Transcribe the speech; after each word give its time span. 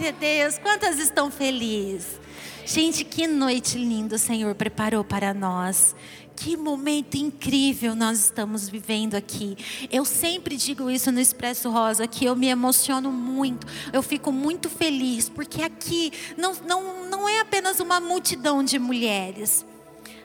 Glória 0.00 0.16
a 0.16 0.18
Deus. 0.18 0.56
Quantas 0.56 0.98
estão 0.98 1.30
felizes? 1.30 2.18
Gente, 2.64 3.04
que 3.04 3.26
noite 3.26 3.76
linda 3.76 4.16
o 4.16 4.18
Senhor 4.18 4.54
preparou 4.54 5.04
para 5.04 5.34
nós. 5.34 5.94
Que 6.34 6.56
momento 6.56 7.16
incrível 7.18 7.94
nós 7.94 8.18
estamos 8.18 8.66
vivendo 8.66 9.14
aqui. 9.14 9.58
Eu 9.92 10.06
sempre 10.06 10.56
digo 10.56 10.90
isso 10.90 11.12
no 11.12 11.20
Expresso 11.20 11.68
Rosa, 11.68 12.06
que 12.06 12.24
eu 12.24 12.34
me 12.34 12.48
emociono 12.48 13.12
muito, 13.12 13.66
eu 13.92 14.02
fico 14.02 14.32
muito 14.32 14.70
feliz, 14.70 15.28
porque 15.28 15.60
aqui 15.60 16.10
não, 16.34 16.54
não, 16.66 17.10
não 17.10 17.28
é 17.28 17.40
apenas 17.40 17.78
uma 17.78 18.00
multidão 18.00 18.64
de 18.64 18.78
mulheres, 18.78 19.66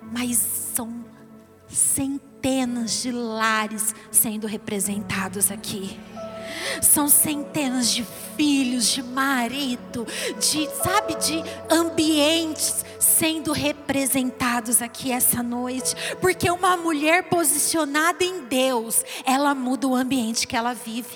mas 0.01 0.37
são 0.73 1.03
centenas 1.67 3.01
de 3.01 3.11
lares 3.11 3.93
sendo 4.09 4.47
representados 4.47 5.51
aqui. 5.51 5.99
São 6.81 7.07
centenas 7.07 7.89
de 7.89 8.05
filhos, 8.35 8.87
de 8.87 9.01
marido, 9.01 10.05
de, 10.39 10.69
sabe, 10.83 11.15
de 11.15 11.43
ambientes 11.69 12.83
sendo 12.99 13.53
representados 13.53 14.81
aqui 14.81 15.11
essa 15.11 15.41
noite, 15.41 15.95
porque 16.19 16.49
uma 16.49 16.75
mulher 16.75 17.29
posicionada 17.29 18.23
em 18.23 18.41
Deus, 18.41 19.03
ela 19.25 19.55
muda 19.55 19.87
o 19.87 19.95
ambiente 19.95 20.47
que 20.47 20.55
ela 20.55 20.73
vive. 20.73 21.15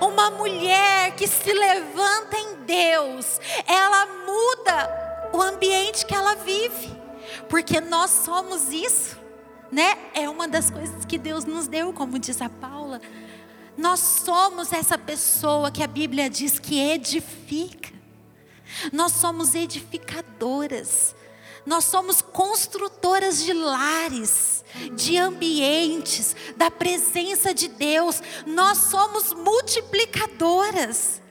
Uma 0.00 0.30
mulher 0.32 1.14
que 1.16 1.26
se 1.26 1.52
levanta 1.52 2.36
em 2.36 2.56
Deus, 2.66 3.40
ela 3.66 4.06
muda 4.26 5.30
o 5.32 5.40
ambiente 5.40 6.04
que 6.04 6.14
ela 6.14 6.34
vive, 6.34 6.92
porque 7.48 7.80
nós 7.80 8.10
somos 8.10 8.70
isso, 8.70 9.18
né? 9.72 9.96
É 10.12 10.28
uma 10.28 10.46
das 10.46 10.70
coisas 10.70 11.04
que 11.04 11.16
Deus 11.16 11.44
nos 11.44 11.66
deu, 11.66 11.92
como 11.92 12.18
diz 12.18 12.40
a 12.42 12.48
Paula. 12.48 13.00
Nós 13.76 14.00
somos 14.00 14.72
essa 14.72 14.96
pessoa 14.96 15.70
que 15.70 15.82
a 15.82 15.86
Bíblia 15.86 16.30
diz 16.30 16.58
que 16.58 16.78
edifica. 16.78 17.92
Nós 18.92 19.12
somos 19.12 19.54
edificadoras. 19.54 21.14
Nós 21.66 21.84
somos 21.84 22.20
construtoras 22.20 23.42
de 23.42 23.52
lares, 23.52 24.64
de 24.92 25.16
ambientes, 25.16 26.36
da 26.56 26.70
presença 26.70 27.54
de 27.54 27.68
Deus. 27.68 28.22
Nós 28.46 28.78
somos 28.78 29.32
multiplicadoras. 29.32 31.22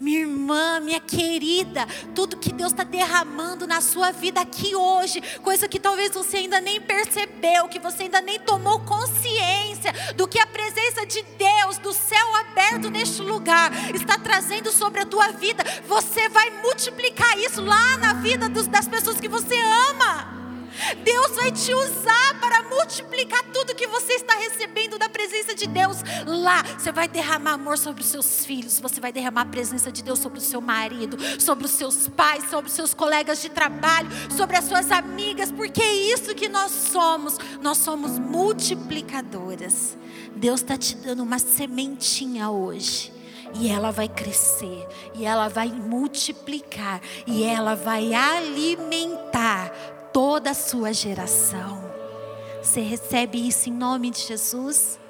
Minha 0.00 0.20
irmã, 0.20 0.80
minha 0.80 1.00
querida, 1.00 1.86
tudo 2.14 2.36
que 2.36 2.52
Deus 2.52 2.72
está 2.72 2.82
derramando 2.82 3.66
na 3.66 3.80
sua 3.80 4.10
vida 4.10 4.40
aqui 4.40 4.74
hoje, 4.74 5.20
coisa 5.42 5.68
que 5.68 5.78
talvez 5.78 6.12
você 6.12 6.38
ainda 6.38 6.60
nem 6.60 6.80
percebeu, 6.80 7.68
que 7.68 7.78
você 7.78 8.04
ainda 8.04 8.20
nem 8.20 8.40
tomou 8.40 8.80
consciência 8.80 9.92
do 10.16 10.26
que 10.26 10.38
a 10.38 10.46
presença 10.46 11.06
de 11.06 11.22
Deus, 11.38 11.78
do 11.78 11.92
céu 11.92 12.34
aberto 12.36 12.90
neste 12.90 13.22
lugar, 13.22 13.70
está 13.94 14.18
trazendo 14.18 14.72
sobre 14.72 15.00
a 15.00 15.06
tua 15.06 15.28
vida. 15.28 15.62
Você 15.86 16.28
vai 16.28 16.50
multiplicar 16.62 17.38
isso 17.38 17.62
lá 17.62 17.96
na 17.96 18.14
vida 18.14 18.48
dos, 18.48 18.66
das 18.66 18.88
pessoas 18.88 19.20
que 19.20 19.28
você 19.28 19.56
ama. 19.90 20.43
Deus 21.02 21.36
vai 21.36 21.50
te 21.50 21.72
usar 21.74 22.40
para 22.40 22.62
multiplicar 22.64 23.42
tudo 23.52 23.74
que 23.74 23.86
você 23.86 24.14
está 24.14 24.34
recebendo 24.34 24.98
da 24.98 25.08
presença 25.08 25.54
de 25.54 25.66
Deus 25.66 25.98
lá. 26.26 26.62
Você 26.62 26.92
vai 26.92 27.08
derramar 27.08 27.52
amor 27.52 27.78
sobre 27.78 28.02
os 28.02 28.08
seus 28.08 28.44
filhos, 28.44 28.80
você 28.80 29.00
vai 29.00 29.12
derramar 29.12 29.42
a 29.42 29.46
presença 29.46 29.90
de 29.90 30.02
Deus 30.02 30.18
sobre 30.18 30.38
o 30.38 30.42
seu 30.42 30.60
marido, 30.60 31.16
sobre 31.40 31.64
os 31.64 31.70
seus 31.70 32.08
pais, 32.08 32.48
sobre 32.50 32.68
os 32.68 32.72
seus 32.72 32.94
colegas 32.94 33.40
de 33.40 33.48
trabalho, 33.48 34.08
sobre 34.30 34.56
as 34.56 34.64
suas 34.64 34.90
amigas, 34.90 35.50
porque 35.50 35.82
é 35.82 35.92
isso 35.92 36.34
que 36.34 36.48
nós 36.48 36.70
somos. 36.70 37.38
Nós 37.60 37.78
somos 37.78 38.18
multiplicadoras. 38.18 39.96
Deus 40.36 40.60
está 40.60 40.76
te 40.76 40.96
dando 40.96 41.22
uma 41.22 41.38
sementinha 41.38 42.50
hoje 42.50 43.12
e 43.56 43.68
ela 43.68 43.90
vai 43.92 44.08
crescer, 44.08 44.84
e 45.14 45.24
ela 45.24 45.48
vai 45.48 45.68
multiplicar, 45.68 47.00
e 47.24 47.44
ela 47.44 47.76
vai 47.76 48.12
alimentar 48.12 49.72
toda 50.14 50.50
a 50.50 50.54
sua 50.54 50.92
geração. 50.92 51.92
Você 52.62 52.80
recebe 52.80 53.48
isso 53.48 53.68
em 53.68 53.72
nome 53.72 54.10
de 54.10 54.20
Jesus? 54.20 55.00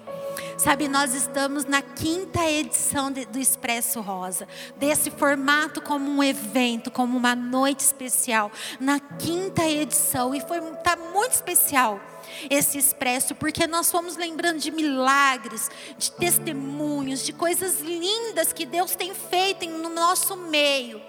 Sabe, 0.56 0.88
nós 0.88 1.14
estamos 1.14 1.66
na 1.66 1.82
quinta 1.82 2.42
edição 2.50 3.12
do 3.12 3.38
Expresso 3.38 4.00
Rosa, 4.00 4.48
desse 4.76 5.10
formato 5.10 5.82
como 5.82 6.10
um 6.10 6.22
evento, 6.22 6.90
como 6.90 7.18
uma 7.18 7.34
noite 7.36 7.80
especial, 7.80 8.50
na 8.80 8.98
quinta 8.98 9.68
edição, 9.68 10.34
e 10.34 10.40
foi 10.40 10.60
tá 10.82 10.96
muito 10.96 11.32
especial 11.32 12.00
esse 12.48 12.78
expresso, 12.78 13.34
porque 13.34 13.66
nós 13.66 13.90
fomos 13.90 14.16
lembrando 14.16 14.58
de 14.58 14.70
milagres, 14.70 15.70
de 15.98 16.10
testemunhos, 16.12 17.22
de 17.24 17.32
coisas 17.32 17.80
lindas 17.80 18.54
que 18.54 18.64
Deus 18.64 18.96
tem 18.96 19.14
feito 19.14 19.68
no 19.68 19.90
nosso 19.90 20.34
meio 20.34 21.00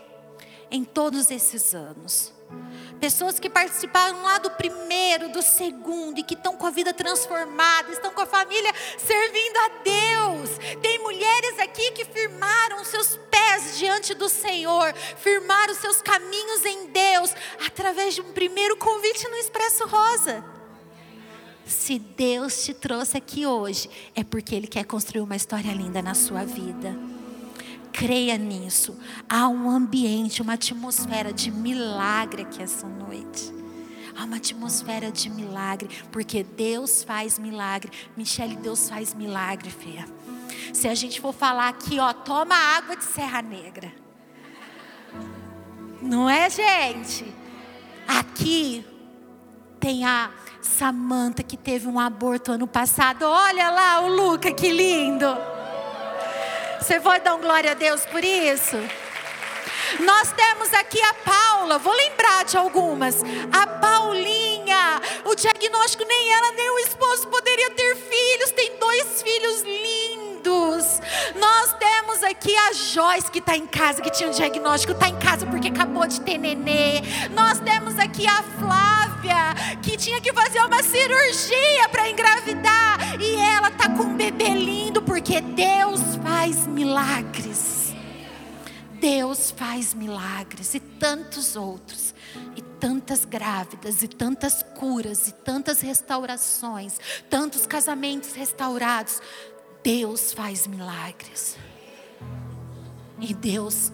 em 0.70 0.84
todos 0.84 1.32
esses 1.32 1.74
anos. 1.74 2.35
Pessoas 3.00 3.40
que 3.40 3.50
participaram 3.50 4.22
lá 4.24 4.38
do 4.38 4.50
primeiro, 4.52 5.30
do 5.30 5.42
segundo 5.42 6.20
e 6.20 6.24
que 6.24 6.34
estão 6.34 6.56
com 6.56 6.66
a 6.66 6.72
vida 6.72 6.94
transformada, 6.94 7.92
estão 7.92 8.12
com 8.12 8.22
a 8.22 8.26
família 8.26 8.74
servindo 8.98 9.58
a 9.58 9.70
Deus. 9.84 10.50
Tem 10.82 11.00
mulheres 11.00 11.60
aqui 11.60 11.92
que 11.92 12.06
firmaram 12.06 12.84
seus 12.84 13.18
pés 13.30 13.78
diante 13.78 14.14
do 14.14 14.30
Senhor, 14.30 14.94
firmaram 15.18 15.74
seus 15.76 16.02
caminhos 16.02 16.66
em 16.66 16.88
Deus 16.88 17.34
através 17.66 18.16
de 18.16 18.22
um 18.22 18.32
primeiro 18.34 18.78
convite 18.78 19.28
no 19.28 19.36
Expresso 19.38 19.86
Rosa. 19.88 20.44
Se 21.66 21.98
Deus 21.98 22.64
te 22.64 22.74
trouxe 22.74 23.18
aqui 23.18 23.46
hoje, 23.46 23.90
é 24.16 24.24
porque 24.24 24.54
Ele 24.54 24.68
quer 24.68 24.86
construir 24.86 25.22
uma 25.22 25.36
história 25.36 25.72
linda 25.72 26.02
na 26.02 26.14
sua 26.14 26.44
vida. 26.44 26.96
Creia 27.96 28.38
nisso. 28.38 29.00
Há 29.30 29.48
um 29.48 29.70
ambiente, 29.70 30.42
uma 30.42 30.56
atmosfera 30.56 31.32
de 31.32 31.50
milagre 31.50 32.42
aqui 32.42 32.62
essa 32.62 32.86
noite. 32.86 33.54
Há 34.18 34.26
uma 34.26 34.36
atmosfera 34.36 35.10
de 35.10 35.30
milagre, 35.30 35.88
porque 36.12 36.44
Deus 36.44 37.06
faz 37.06 37.40
milagre. 37.40 37.90
Michele, 38.18 38.58
Deus 38.58 38.90
faz 38.90 39.14
milagre, 39.14 39.70
Fê. 39.70 40.04
Se 40.74 40.90
a 40.90 40.94
gente 40.94 41.22
for 41.22 41.34
falar 41.34 41.70
aqui, 41.70 41.98
ó, 41.98 42.12
toma 42.12 42.54
água 42.54 42.98
de 42.98 43.06
Serra 43.06 43.42
Negra. 43.42 43.94
Não 46.02 46.30
é, 46.30 46.50
gente? 46.50 47.26
Aqui 48.06 48.86
tem 49.80 50.04
a 50.04 50.32
Samanta 50.62 51.42
que 51.44 51.56
teve 51.56 51.88
um 51.88 51.98
aborto 51.98 52.52
ano 52.52 52.68
passado. 52.68 53.24
Olha 53.24 53.70
lá 53.70 54.02
o 54.02 54.10
Luca, 54.10 54.52
que 54.52 54.70
lindo. 54.70 55.55
Você 56.86 57.00
pode 57.00 57.24
dar 57.24 57.34
um 57.34 57.42
glória 57.42 57.72
a 57.72 57.74
Deus 57.74 58.06
por 58.06 58.24
isso? 58.24 58.78
Nós 60.02 60.32
temos 60.34 60.72
aqui 60.72 61.02
a 61.02 61.16
Paula, 61.16 61.80
vou 61.80 61.92
lembrar 61.92 62.46
de 62.46 62.58
algumas. 62.58 63.24
A 63.52 63.66
Paulinha, 63.66 65.02
o 65.24 65.34
diagnóstico 65.34 66.06
nem 66.06 66.32
ela 66.32 66.52
nem 66.52 66.70
o 66.70 66.80
esposo 66.82 67.28
poderia 67.28 67.72
ter 67.72 67.96
filhos, 67.96 68.52
tem 68.52 68.78
dois 68.78 69.24
filhos 69.24 69.64
lindos. 69.64 71.02
Nós 71.36 71.74
temos 71.74 72.22
aqui 72.22 72.56
a 72.56 72.74
Joyce 72.74 73.32
que 73.32 73.40
está 73.40 73.58
em 73.58 73.66
casa, 73.66 74.00
que 74.00 74.12
tinha 74.12 74.30
um 74.30 74.32
diagnóstico, 74.32 74.94
está 74.94 75.10
em 75.10 75.18
casa 75.18 75.48
porque 75.48 75.70
acabou 75.70 76.06
de 76.06 76.22
ter 76.22 76.38
nenê. 76.38 77.02
Nós 77.32 77.60
temos 77.62 77.98
aqui 77.98 78.28
a 78.28 78.44
Flávia, 78.60 78.95
que 79.82 79.98
tinha 79.98 80.20
que 80.22 80.34
fazer 80.34 80.60
uma 80.60 80.82
cirurgia 80.84 81.90
para 81.92 82.10
engravidar 82.10 83.22
e 83.22 83.36
ela 83.36 83.70
está 83.70 83.90
com 83.90 84.04
um 84.04 84.16
bebê 84.16 84.50
lindo 84.50 85.02
porque 85.02 85.42
Deus 85.42 86.02
faz 86.24 86.68
milagres. 86.68 87.94
Deus 89.00 89.52
faz 89.52 89.94
milagres 89.94 90.74
e 90.74 90.80
tantos 90.80 91.56
outros, 91.56 92.16
e 92.56 92.62
tantas 92.62 93.24
grávidas, 93.24 94.02
e 94.02 94.08
tantas 94.08 94.64
curas, 94.64 95.28
e 95.28 95.32
tantas 95.32 95.82
restaurações, 95.82 97.00
tantos 97.30 97.68
casamentos 97.68 98.34
restaurados. 98.34 99.22
Deus 99.84 100.34
faz 100.34 100.66
milagres. 100.66 101.56
E 103.20 103.34
Deus 103.34 103.92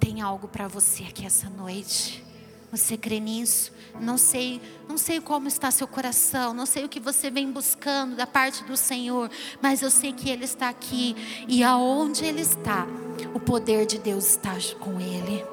tem 0.00 0.20
algo 0.20 0.48
para 0.48 0.66
você 0.66 1.04
aqui 1.04 1.24
essa 1.24 1.48
noite. 1.48 2.24
Você 2.72 2.96
crê 2.96 3.20
nisso? 3.20 3.72
Não 4.00 4.16
sei, 4.16 4.60
não 4.88 4.96
sei 4.96 5.20
como 5.20 5.46
está 5.46 5.70
seu 5.70 5.86
coração, 5.86 6.54
não 6.54 6.66
sei 6.66 6.84
o 6.84 6.88
que 6.88 6.98
você 6.98 7.30
vem 7.30 7.50
buscando 7.50 8.16
da 8.16 8.26
parte 8.26 8.64
do 8.64 8.76
Senhor, 8.76 9.30
mas 9.60 9.82
eu 9.82 9.90
sei 9.90 10.12
que 10.12 10.30
ele 10.30 10.44
está 10.44 10.68
aqui 10.68 11.14
e 11.46 11.62
aonde 11.62 12.24
ele 12.24 12.40
está, 12.40 12.86
o 13.34 13.40
poder 13.40 13.86
de 13.86 13.98
Deus 13.98 14.30
está 14.30 14.54
com 14.78 15.00
ele. 15.00 15.44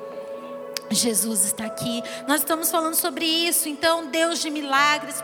Jesus 0.90 1.44
está 1.46 1.66
aqui. 1.66 2.02
Nós 2.28 2.42
estamos 2.42 2.72
falando 2.72 2.96
sobre 2.96 3.26
isso, 3.26 3.68
então 3.68 4.08
Deus 4.08 4.40
de 4.40 4.50
milagres. 4.50 5.22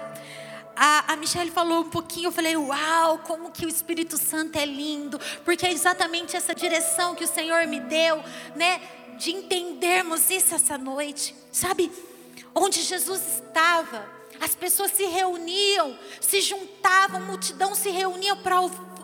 A, 0.75 1.13
a 1.13 1.15
Michelle 1.15 1.51
falou 1.51 1.81
um 1.81 1.89
pouquinho, 1.89 2.27
eu 2.27 2.31
falei, 2.31 2.57
uau, 2.57 3.19
como 3.19 3.51
que 3.51 3.65
o 3.65 3.69
Espírito 3.69 4.17
Santo 4.17 4.57
é 4.57 4.65
lindo, 4.65 5.19
porque 5.45 5.65
é 5.65 5.71
exatamente 5.71 6.35
essa 6.35 6.53
direção 6.53 7.15
que 7.15 7.23
o 7.23 7.27
Senhor 7.27 7.65
me 7.67 7.79
deu, 7.79 8.21
né? 8.55 8.81
de 9.17 9.31
entendermos 9.31 10.29
isso 10.29 10.53
essa 10.55 10.77
noite. 10.77 11.35
Sabe, 11.51 11.91
onde 12.55 12.81
Jesus 12.81 13.21
estava, 13.35 14.05
as 14.39 14.55
pessoas 14.55 14.91
se 14.91 15.05
reuniam, 15.05 15.97
se 16.19 16.41
juntavam, 16.41 17.21
multidão 17.21 17.73
se 17.75 17.89
reunia 17.89 18.35
para 18.35 18.59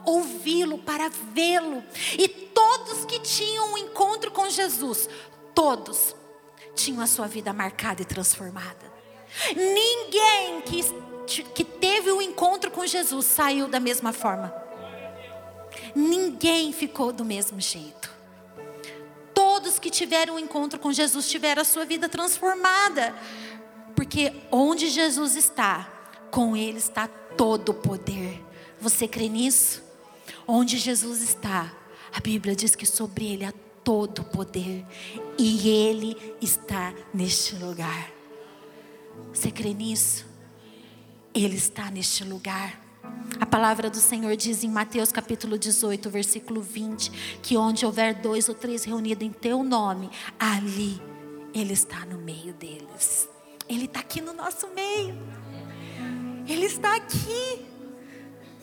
ouvi-lo, 0.05 0.77
para 0.79 1.09
vê-lo. 1.09 1.83
E 2.17 2.27
todos 2.27 3.05
que 3.05 3.19
tinham 3.19 3.73
um 3.73 3.77
encontro 3.77 4.31
com 4.31 4.49
Jesus, 4.49 5.09
todos 5.53 6.15
tinham 6.75 7.01
a 7.01 7.07
sua 7.07 7.27
vida 7.27 7.53
marcada 7.53 8.01
e 8.01 8.05
transformada. 8.05 8.89
Ninguém 9.55 10.61
que, 10.61 11.43
que 11.53 11.63
teve 11.63 12.11
o 12.11 12.17
um 12.17 12.21
encontro 12.21 12.71
com 12.71 12.85
Jesus 12.85 13.25
saiu 13.25 13.67
da 13.67 13.79
mesma 13.79 14.11
forma. 14.11 14.53
Ninguém 15.95 16.71
ficou 16.71 17.11
do 17.11 17.25
mesmo 17.25 17.59
jeito. 17.59 17.98
Que 19.81 19.89
tiveram 19.89 20.35
um 20.35 20.39
encontro 20.39 20.79
com 20.79 20.91
Jesus 20.91 21.29
tiveram 21.29 21.61
a 21.61 21.65
sua 21.65 21.85
vida 21.85 22.09
transformada. 22.09 23.15
Porque 23.95 24.33
onde 24.51 24.87
Jesus 24.87 25.35
está, 25.35 25.89
com 26.31 26.55
Ele 26.55 26.77
está 26.77 27.07
todo 27.07 27.69
o 27.69 27.73
poder. 27.73 28.43
Você 28.79 29.07
crê 29.07 29.27
nisso? 29.27 29.83
Onde 30.47 30.77
Jesus 30.77 31.21
está, 31.21 31.71
a 32.13 32.19
Bíblia 32.19 32.55
diz 32.55 32.75
que 32.75 32.85
sobre 32.85 33.25
Ele 33.25 33.45
há 33.45 33.53
todo 33.83 34.19
o 34.19 34.25
poder. 34.25 34.85
E 35.37 35.69
Ele 35.69 36.35
está 36.41 36.93
neste 37.13 37.55
lugar. 37.55 38.11
Você 39.33 39.51
crê 39.51 39.73
nisso? 39.73 40.25
Ele 41.33 41.55
está 41.55 41.89
neste 41.91 42.23
lugar. 42.23 42.88
A 43.39 43.45
palavra 43.45 43.89
do 43.89 43.97
Senhor 43.97 44.35
diz 44.35 44.63
em 44.63 44.69
Mateus 44.69 45.11
capítulo 45.11 45.57
18, 45.57 46.09
versículo 46.09 46.61
20, 46.61 47.39
que 47.41 47.55
onde 47.55 47.85
houver 47.85 48.13
dois 48.15 48.49
ou 48.49 48.55
três 48.55 48.83
reunidos 48.83 49.25
em 49.25 49.31
teu 49.31 49.63
nome, 49.63 50.09
ali 50.37 51.01
Ele 51.53 51.73
está 51.73 52.05
no 52.05 52.17
meio 52.17 52.53
deles. 52.53 53.29
Ele 53.67 53.85
está 53.85 54.01
aqui 54.01 54.19
no 54.19 54.33
nosso 54.33 54.67
meio. 54.75 55.17
Ele 56.47 56.65
está 56.65 56.95
aqui. 56.95 57.65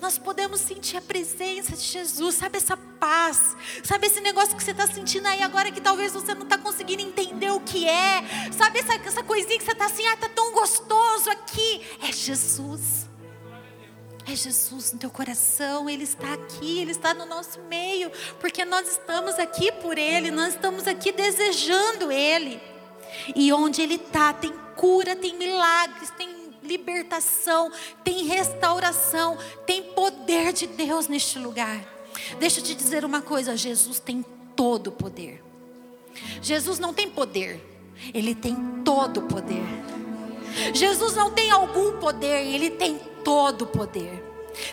Nós 0.01 0.19
podemos 0.19 0.61
sentir 0.61 0.99
a 0.99 1.01
presença 1.01 1.75
de 1.75 1.83
Jesus, 1.83 2.35
sabe 2.35 2.59
essa 2.59 2.77
paz, 2.77 3.57
sabe 3.83 4.09
esse 4.09 4.21
negócio 4.21 4.55
que 4.55 4.63
você 4.63 4.73
está 4.73 4.87
sentindo 4.87 5.27
aí 5.27 5.43
agora 5.43 5.73
que 5.73 5.81
talvez 5.81 6.13
você 6.13 6.35
não 6.35 6.43
está 6.43 6.59
conseguindo 6.59 7.03
entender 7.03 7.51
o 7.51 7.61
que 7.61 7.89
é, 7.89 8.23
sabe 8.53 8.81
essa, 8.81 8.95
essa 8.95 9.23
coisinha 9.23 9.59
que 9.59 9.65
você 9.65 9.73
está 9.73 9.87
assim, 9.87 10.07
ah, 10.07 10.15
está 10.15 10.29
tão 10.29 10.53
gostoso 10.53 11.31
aqui. 11.31 11.81
É 12.03 12.13
Jesus. 12.13 13.07
É 14.29 14.35
Jesus 14.35 14.93
no 14.93 14.99
teu 14.99 15.11
coração, 15.11 15.89
Ele 15.89 16.03
está 16.03 16.35
aqui, 16.35 16.81
Ele 16.81 16.91
está 16.91 17.15
no 17.15 17.27
nosso 17.27 17.61
meio, 17.63 18.11
porque 18.41 18.65
nós 18.65 18.89
estamos 18.89 19.39
aqui 19.39 19.71
por 19.71 19.97
Ele, 19.97 20.33
nós 20.33 20.55
estamos 20.55 20.87
aqui 20.87 21.13
desejando 21.13 22.11
Ele. 22.11 22.61
E 23.37 23.53
onde 23.53 23.83
Ele 23.83 23.95
está, 23.95 24.33
tem 24.33 24.53
cura, 24.75 25.15
tem 25.15 25.37
milagres, 25.37 26.11
tem 26.11 26.29
libertação, 26.63 27.71
tem 28.03 28.25
restauração, 28.25 29.39
tem 29.65 29.83
poder 29.83 30.53
de 30.53 30.67
Deus 30.67 31.07
neste 31.07 31.39
lugar. 31.39 31.81
Deixa 32.41 32.59
eu 32.61 32.65
te 32.65 32.75
dizer 32.75 33.05
uma 33.05 33.23
coisa: 33.23 33.57
Jesus 33.57 34.01
tem 34.01 34.25
todo 34.57 34.89
o 34.89 34.93
poder. 34.93 35.43
Jesus 36.43 36.79
não 36.79 36.93
tem 36.93 37.09
poder, 37.09 37.61
ele 38.13 38.35
tem 38.35 38.57
todo 38.85 39.21
o 39.21 39.23
poder. 39.23 39.63
Jesus 40.75 41.15
não 41.15 41.31
tem 41.31 41.51
algum 41.51 41.99
poder, 41.99 42.47
ele 42.47 42.71
tem 42.71 42.99
todo 43.27 43.63
o 43.63 43.67
poder. 43.67 44.23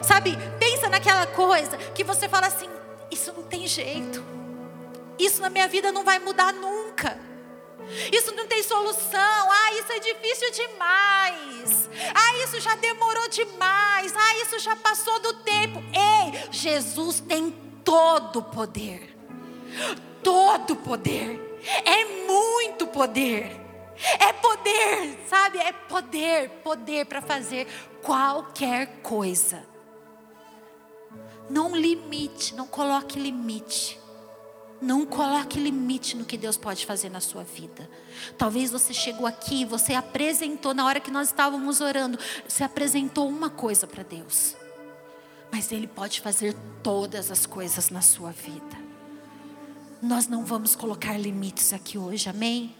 Sabe, 0.03 0.37
pensa 0.59 0.87
naquela 0.87 1.25
coisa 1.25 1.75
que 1.95 2.03
você 2.03 2.29
fala 2.29 2.45
assim: 2.45 2.69
isso 3.09 3.33
não 3.33 3.41
tem 3.41 3.65
jeito, 3.65 4.23
isso 5.17 5.41
na 5.41 5.49
minha 5.49 5.67
vida 5.67 5.91
não 5.91 6.03
vai 6.03 6.19
mudar 6.19 6.53
nunca. 6.53 7.19
Isso 8.13 8.33
não 8.33 8.47
tem 8.47 8.63
solução. 8.63 9.19
Ah, 9.51 9.73
isso 9.73 9.91
é 9.91 9.99
difícil 9.99 10.51
demais. 10.51 11.89
Ah, 12.15 12.37
isso 12.43 12.61
já 12.61 12.75
demorou 12.75 13.27
demais. 13.27 14.13
Ah, 14.15 14.37
isso 14.37 14.57
já 14.59 14.73
passou 14.73 15.19
do 15.19 15.33
tempo. 15.41 15.83
Ei, 15.91 16.47
Jesus 16.49 17.19
tem 17.19 17.51
todo 17.83 18.39
o 18.39 18.43
poder. 18.43 19.17
Todo 20.23 20.71
o 20.71 20.75
poder. 20.77 21.59
É 21.83 22.05
muito 22.25 22.87
poder. 22.87 23.62
É 24.19 24.33
poder, 24.33 25.19
sabe? 25.27 25.59
É 25.59 25.71
poder, 25.71 26.49
poder 26.63 27.05
para 27.05 27.21
fazer 27.21 27.67
qualquer 28.01 29.01
coisa. 29.01 29.63
Não 31.49 31.75
limite, 31.75 32.55
não 32.55 32.67
coloque 32.67 33.19
limite. 33.19 33.99
Não 34.81 35.05
coloque 35.05 35.59
limite 35.59 36.17
no 36.17 36.25
que 36.25 36.37
Deus 36.37 36.57
pode 36.57 36.85
fazer 36.85 37.09
na 37.09 37.21
sua 37.21 37.43
vida. 37.43 37.89
Talvez 38.37 38.69
você 38.69 38.93
chegou 38.93 39.25
aqui, 39.25 39.63
você 39.63 39.93
apresentou, 39.93 40.73
na 40.73 40.85
hora 40.85 40.99
que 40.99 41.09
nós 41.09 41.29
estávamos 41.29 41.79
orando, 41.79 42.19
você 42.45 42.65
apresentou 42.65 43.29
uma 43.29 43.49
coisa 43.49 43.87
para 43.87 44.03
Deus. 44.03 44.57
Mas 45.49 45.71
Ele 45.71 45.87
pode 45.87 46.19
fazer 46.19 46.53
todas 46.81 47.31
as 47.31 47.45
coisas 47.45 47.89
na 47.89 48.01
sua 48.01 48.31
vida. 48.31 48.83
Nós 50.01 50.27
não 50.27 50.43
vamos 50.43 50.75
colocar 50.75 51.17
limites 51.17 51.71
aqui 51.71 51.97
hoje, 51.97 52.27
amém? 52.27 52.75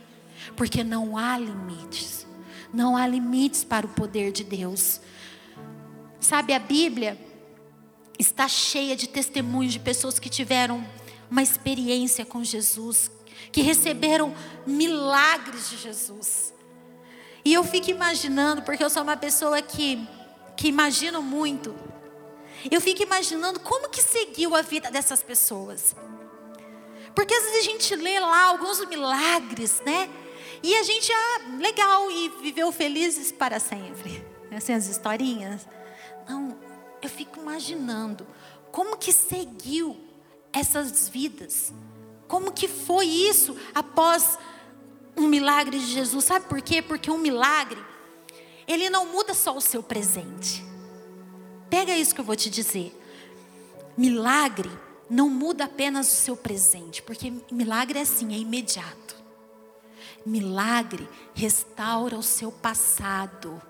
Porque 0.55 0.83
não 0.83 1.17
há 1.17 1.37
limites. 1.37 2.25
Não 2.73 2.97
há 2.97 3.05
limites 3.07 3.63
para 3.63 3.85
o 3.85 3.89
poder 3.89 4.31
de 4.31 4.43
Deus. 4.43 4.99
Sabe, 6.19 6.53
a 6.53 6.59
Bíblia 6.59 7.17
está 8.17 8.47
cheia 8.47 8.95
de 8.95 9.07
testemunhos 9.07 9.73
de 9.73 9.79
pessoas 9.79 10.19
que 10.19 10.29
tiveram 10.29 10.85
uma 11.29 11.41
experiência 11.41 12.25
com 12.25 12.43
Jesus, 12.43 13.11
que 13.51 13.61
receberam 13.61 14.35
milagres 14.65 15.69
de 15.69 15.77
Jesus. 15.77 16.53
E 17.43 17.53
eu 17.53 17.63
fico 17.63 17.89
imaginando, 17.89 18.61
porque 18.61 18.83
eu 18.83 18.89
sou 18.89 19.03
uma 19.03 19.17
pessoa 19.17 19.61
que, 19.61 20.07
que 20.55 20.67
imagino 20.67 21.21
muito, 21.21 21.75
eu 22.71 22.79
fico 22.79 23.03
imaginando 23.03 23.59
como 23.59 23.89
que 23.89 24.01
seguiu 24.01 24.55
a 24.55 24.61
vida 24.61 24.89
dessas 24.89 25.21
pessoas. 25.21 25.95
Porque 27.13 27.33
às 27.33 27.43
vezes 27.43 27.59
a 27.59 27.71
gente 27.71 27.95
lê 27.95 28.19
lá 28.19 28.45
alguns 28.45 28.85
milagres, 28.87 29.81
né? 29.85 30.09
E 30.63 30.75
a 30.75 30.83
gente, 30.83 31.11
ah, 31.11 31.57
legal, 31.59 32.09
e 32.09 32.29
viveu 32.41 32.71
felizes 32.71 33.33
para 33.33 33.59
sempre. 33.59 34.25
Assim, 34.49 34.71
as 34.71 34.87
historinhas. 34.87 35.67
Não, 36.27 36.57
eu 37.01 37.09
fico 37.09 37.39
imaginando 37.39 38.25
como 38.71 38.97
que 38.97 39.11
seguiu 39.11 39.97
essas 40.53 41.09
vidas. 41.09 41.73
Como 42.27 42.51
que 42.51 42.67
foi 42.67 43.05
isso 43.05 43.57
após 43.75 44.39
um 45.17 45.27
milagre 45.27 45.77
de 45.77 45.85
Jesus? 45.87 46.23
Sabe 46.23 46.47
por 46.47 46.61
quê? 46.61 46.81
Porque 46.81 47.11
um 47.11 47.17
milagre, 47.17 47.83
ele 48.65 48.89
não 48.89 49.05
muda 49.05 49.33
só 49.33 49.55
o 49.55 49.61
seu 49.61 49.83
presente. 49.83 50.63
Pega 51.69 51.95
isso 51.95 52.15
que 52.15 52.21
eu 52.21 52.25
vou 52.25 52.35
te 52.35 52.49
dizer. 52.49 52.97
Milagre 53.97 54.71
não 55.09 55.29
muda 55.29 55.65
apenas 55.65 56.11
o 56.11 56.15
seu 56.15 56.37
presente, 56.37 57.01
porque 57.03 57.33
milagre 57.51 57.99
é 57.99 58.03
assim, 58.03 58.33
é 58.33 58.37
imediato. 58.37 59.12
Milagre 60.25 61.07
restaura 61.33 62.17
o 62.17 62.23
seu 62.23 62.51
passado 62.51 63.61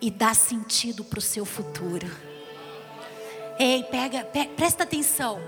e 0.00 0.10
dá 0.10 0.34
sentido 0.34 1.02
para 1.04 1.18
o 1.18 1.22
seu 1.22 1.44
futuro. 1.44 2.06
Ei, 3.58 3.82
pega, 3.84 4.24
pega, 4.24 4.50
presta 4.54 4.82
atenção. 4.82 5.40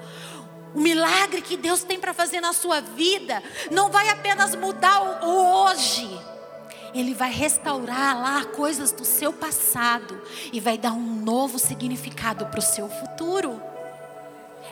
O 0.74 0.80
milagre 0.80 1.42
que 1.42 1.56
Deus 1.56 1.82
tem 1.82 1.98
para 1.98 2.14
fazer 2.14 2.40
na 2.40 2.52
sua 2.52 2.80
vida 2.80 3.42
não 3.70 3.90
vai 3.90 4.08
apenas 4.08 4.54
mudar 4.54 5.24
o 5.24 5.64
hoje. 5.64 6.08
Ele 6.94 7.14
vai 7.14 7.30
restaurar 7.30 8.18
lá 8.18 8.44
coisas 8.46 8.92
do 8.92 9.04
seu 9.04 9.32
passado 9.32 10.20
e 10.52 10.60
vai 10.60 10.78
dar 10.78 10.92
um 10.92 11.20
novo 11.22 11.58
significado 11.58 12.46
para 12.46 12.58
o 12.58 12.62
seu 12.62 12.88
futuro. 12.88 13.60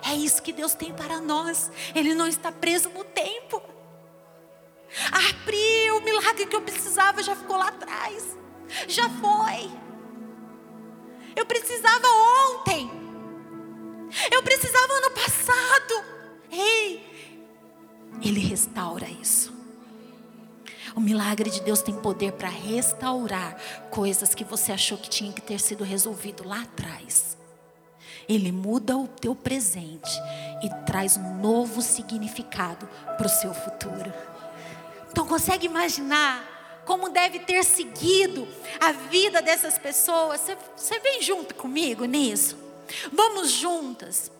É 0.02 0.14
isso 0.14 0.42
que 0.42 0.52
Deus 0.52 0.74
tem 0.74 0.92
para 0.92 1.20
nós. 1.20 1.70
Ele 1.94 2.14
não 2.14 2.26
está 2.26 2.50
preso 2.50 2.88
no 2.90 3.04
tempo. 3.04 3.74
Pri, 5.44 5.90
o 5.90 6.00
milagre 6.00 6.46
que 6.46 6.56
eu 6.56 6.62
precisava 6.62 7.22
já 7.22 7.36
ficou 7.36 7.56
lá 7.56 7.68
atrás. 7.68 8.36
Já 8.88 9.08
foi. 9.10 9.70
Eu 11.36 11.44
precisava 11.44 12.06
ontem. 12.48 12.90
Eu 14.30 14.42
precisava 14.42 14.92
ano 14.92 15.10
passado. 15.10 16.04
Ei, 16.50 17.04
Ele 18.22 18.40
restaura 18.40 19.08
isso. 19.08 19.52
O 20.94 21.00
milagre 21.00 21.50
de 21.50 21.60
Deus 21.60 21.82
tem 21.82 21.94
poder 21.96 22.32
para 22.32 22.48
restaurar 22.48 23.56
coisas 23.90 24.34
que 24.34 24.44
você 24.44 24.70
achou 24.70 24.96
que 24.96 25.10
tinha 25.10 25.32
que 25.32 25.42
ter 25.42 25.58
sido 25.58 25.82
resolvido 25.82 26.46
lá 26.46 26.62
atrás. 26.62 27.36
Ele 28.28 28.52
muda 28.52 28.96
o 28.96 29.08
teu 29.08 29.34
presente 29.34 30.10
e 30.62 30.70
traz 30.86 31.16
um 31.16 31.34
novo 31.40 31.82
significado 31.82 32.88
para 33.18 33.26
o 33.26 33.30
seu 33.30 33.52
futuro. 33.52 34.12
Então 35.14 35.25
consegue 35.25 35.66
imaginar 35.66 36.83
como 36.85 37.09
deve 37.09 37.38
ter 37.38 37.62
seguido 37.62 38.49
a 38.80 38.90
vida 38.90 39.40
dessas 39.40 39.78
pessoas? 39.78 40.40
Você, 40.76 40.99
vem 40.99 41.23
junto 41.23 41.54
comigo 41.54 42.04
nisso? 42.04 42.59
Vamos 43.12 43.52
juntas. 43.52 44.33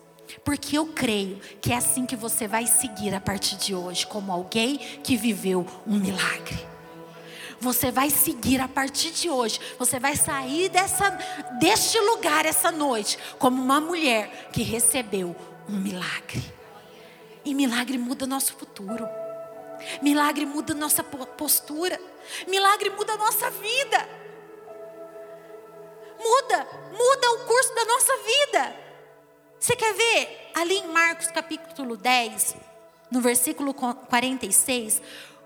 Porque 0.43 0.77
eu 0.77 0.87
creio 0.87 1.39
que 1.61 1.71
é 1.71 1.77
assim 1.77 2.05
que 2.05 2.17
você 2.17 2.45
vai 2.45 2.67
seguir 2.67 3.15
a 3.15 3.21
partir 3.21 3.55
de 3.55 3.73
hoje, 3.73 4.05
como 4.05 4.33
alguém 4.33 4.77
que 5.01 5.15
viveu 5.15 5.65
um 5.87 5.95
milagre. 5.95 6.67
Você 7.61 7.89
vai 7.89 8.09
seguir 8.09 8.59
a 8.59 8.67
partir 8.67 9.11
de 9.11 9.29
hoje. 9.29 9.61
Você 9.79 9.97
vai 9.97 10.17
sair 10.17 10.67
dessa, 10.67 11.09
deste 11.57 11.97
lugar 12.01 12.45
essa 12.45 12.69
noite 12.69 13.17
como 13.39 13.61
uma 13.61 13.79
mulher 13.79 14.49
que 14.51 14.61
recebeu 14.61 15.33
um 15.69 15.77
milagre. 15.77 16.43
E 17.45 17.53
milagre 17.53 17.97
muda 17.97 18.27
nosso 18.27 18.53
futuro. 18.55 19.07
Milagre 20.01 20.45
muda 20.45 20.73
nossa 20.73 21.03
postura. 21.03 21.99
Milagre 22.47 22.89
muda 22.91 23.13
a 23.13 23.17
nossa 23.17 23.49
vida. 23.51 24.09
Muda, 26.19 26.67
muda 26.91 27.31
o 27.31 27.45
curso 27.45 27.75
da 27.75 27.85
nossa 27.85 28.13
vida. 28.17 28.75
Você 29.59 29.75
quer 29.75 29.93
ver? 29.93 30.51
Ali 30.55 30.75
em 30.75 30.87
Marcos 30.87 31.27
capítulo 31.27 31.97
10, 31.97 32.55
no 33.11 33.19
versículo 33.21 33.73
46, 33.73 35.01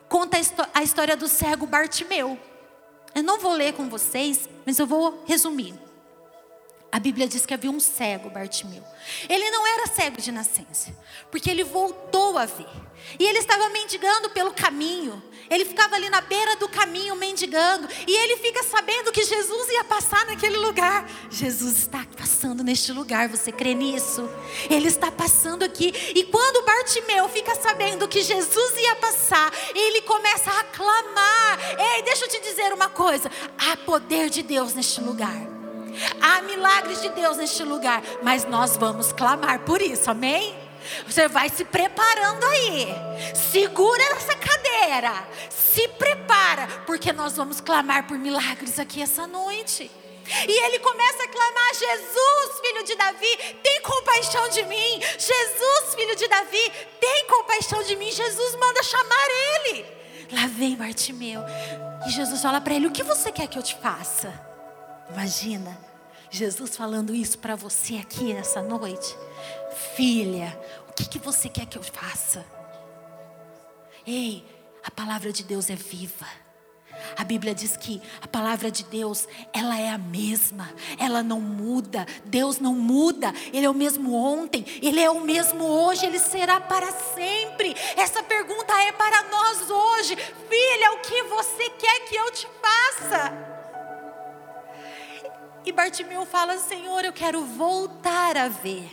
conta 0.08 0.38
a 0.74 0.84
história 0.84 1.16
do 1.16 1.28
cego 1.28 1.66
Bartimeu. 1.66 2.38
Eu 3.16 3.24
não 3.24 3.40
vou 3.40 3.54
ler 3.54 3.74
com 3.74 3.90
vocês, 3.90 4.48
mas 4.66 4.78
eu 4.78 4.86
vou 4.86 5.24
resumir. 5.26 5.74
A 6.92 7.00
Bíblia 7.00 7.28
diz 7.28 7.46
que 7.46 7.54
havia 7.54 7.70
um 7.70 7.80
cego, 7.80 8.32
Bartimeu. 8.32 8.84
Ele 9.30 9.52
não 9.52 9.66
era 9.68 9.86
cego 9.88 10.20
de 10.20 10.32
nascença, 10.32 10.96
porque 11.30 11.50
ele 11.50 11.64
voltou 11.64 12.36
a 12.36 12.46
ver. 12.46 12.68
E 13.20 13.26
ele 13.26 13.38
estava 13.38 13.70
mendigando 13.70 14.32
pelo 14.32 14.52
caminho. 14.52 15.22
Ele 15.52 15.66
ficava 15.66 15.96
ali 15.96 16.10
na 16.10 16.22
beira 16.22 16.56
do 16.56 16.68
caminho 16.68 17.16
mendigando. 17.16 17.88
E 18.08 18.16
ele 18.16 18.38
fica 18.38 18.64
sabendo 18.64 19.12
que 19.12 19.24
Jesus 19.24 19.70
ia 19.70 19.84
passar 19.84 20.26
naquele 20.26 20.58
lugar. 20.58 21.08
Jesus 21.30 21.78
está 21.78 22.06
passando 22.18 22.64
neste 22.64 22.92
lugar, 22.92 23.30
você 23.30 23.52
crê 23.52 23.76
nisso? 23.76 24.28
Ele 24.68 24.88
está 24.88 25.12
passando 25.12 25.64
aqui. 25.64 25.94
E 26.16 26.24
quando 26.26 26.66
Bartimeu 26.66 27.30
fica 27.30 27.54
sabendo 27.56 28.08
que 28.08 28.22
Jesus 28.22 28.78
ia 28.78 28.96
passar, 28.96 29.54
ele 29.76 30.02
começa 30.02 30.52
a 30.52 30.64
clamar. 30.64 31.60
Ei, 31.96 32.02
deixa 32.02 32.26
eu 32.26 32.30
te 32.30 32.40
dizer 32.42 32.74
uma 32.74 32.90
coisa: 32.90 33.32
há 33.60 33.78
poder 33.78 34.30
de 34.30 34.42
Deus 34.42 34.74
neste 34.74 35.02
lugar. 35.02 35.59
Há 36.22 36.42
milagres 36.42 37.02
de 37.02 37.10
Deus 37.10 37.38
neste 37.38 37.64
lugar, 37.64 38.02
mas 38.22 38.46
nós 38.46 38.78
vamos 38.78 39.12
clamar 39.12 39.60
por 39.60 39.82
isso, 39.82 40.10
amém? 40.10 40.56
Você 41.06 41.28
vai 41.28 41.50
se 41.50 41.66
preparando 41.66 42.44
aí. 42.46 42.88
Segura 43.52 44.04
essa 44.16 44.36
cadeira. 44.36 45.28
Se 45.50 45.88
prepara, 45.90 46.68
porque 46.86 47.14
nós 47.14 47.36
vamos 47.36 47.62
clamar 47.62 48.08
por 48.08 48.18
milagres 48.18 48.80
aqui 48.80 49.02
essa 49.02 49.28
noite. 49.28 49.90
E 50.48 50.66
ele 50.66 50.80
começa 50.80 51.24
a 51.24 51.28
clamar: 51.28 51.74
Jesus, 51.74 52.60
filho 52.62 52.84
de 52.84 52.96
Davi, 52.96 53.38
tem 53.64 53.82
compaixão 53.82 54.50
de 54.50 54.64
mim. 54.64 55.00
Jesus, 55.18 55.96
filho 55.96 56.16
de 56.16 56.28
Davi, 56.28 56.72
tem 57.00 57.28
compaixão 57.28 57.84
de 57.84 57.96
mim. 57.96 58.12
Jesus 58.12 58.56
manda 58.56 58.84
chamar 58.84 59.28
ele. 59.30 59.86
Lá 60.32 60.48
vem 60.48 60.76
Bartimeu. 60.76 61.42
E 62.08 62.12
Jesus 62.12 62.42
fala 62.42 62.62
para 62.62 62.74
ele: 62.74 62.88
O 62.88 62.92
que 62.92 63.04
você 63.04 63.32
quer 63.32 63.48
que 63.48 63.58
eu 63.58 63.64
te 63.64 63.76
faça? 63.76 64.49
Imagina, 65.12 65.78
Jesus 66.30 66.78
falando 66.78 67.14
isso 67.14 67.40
para 67.40 67.56
você 67.56 67.96
aqui 67.96 68.34
nessa 68.34 68.62
noite. 68.62 69.16
Filha, 69.96 70.60
o 70.88 70.94
que, 70.94 71.08
que 71.08 71.20
você 71.20 71.50
quer 71.50 71.66
que 71.66 71.78
eu 71.78 71.84
faça? 71.84 72.46
Ei, 74.06 74.46
a 74.84 74.92
palavra 74.92 75.32
de 75.32 75.44
Deus 75.44 75.70
é 75.70 75.76
viva. 75.76 76.28
A 77.18 77.24
Bíblia 77.24 77.56
diz 77.56 77.76
que 77.78 78.02
a 78.22 78.28
palavra 78.28 78.70
de 78.70 78.84
Deus, 78.84 79.28
ela 79.54 79.80
é 79.80 79.90
a 79.90 79.98
mesma, 79.98 80.70
ela 80.98 81.24
não 81.24 81.40
muda. 81.40 82.06
Deus 82.26 82.60
não 82.60 82.76
muda, 82.76 83.34
Ele 83.54 83.66
é 83.66 83.70
o 83.70 83.74
mesmo 83.74 84.14
ontem, 84.14 84.66
Ele 84.82 85.00
é 85.00 85.10
o 85.10 85.22
mesmo 85.22 85.64
hoje, 85.64 86.06
Ele 86.06 86.20
será 86.20 86.60
para 86.60 86.92
sempre. 86.92 87.76
Essa 87.96 88.22
pergunta 88.24 88.74
é 88.84 88.92
para 88.92 89.24
nós 89.24 89.70
hoje, 89.70 90.16
filha: 90.16 90.92
o 90.94 91.00
que 91.00 91.24
você 91.24 91.70
quer 91.72 92.00
que 92.06 92.16
eu 92.16 92.32
te 92.32 92.48
faça? 92.62 93.59
E 95.70 95.72
Bartimeu 95.72 96.26
fala: 96.26 96.58
Senhor, 96.58 97.06
eu 97.06 97.14
quero 97.14 97.46
voltar 97.46 98.36
a 98.36 98.48
ver. 98.48 98.90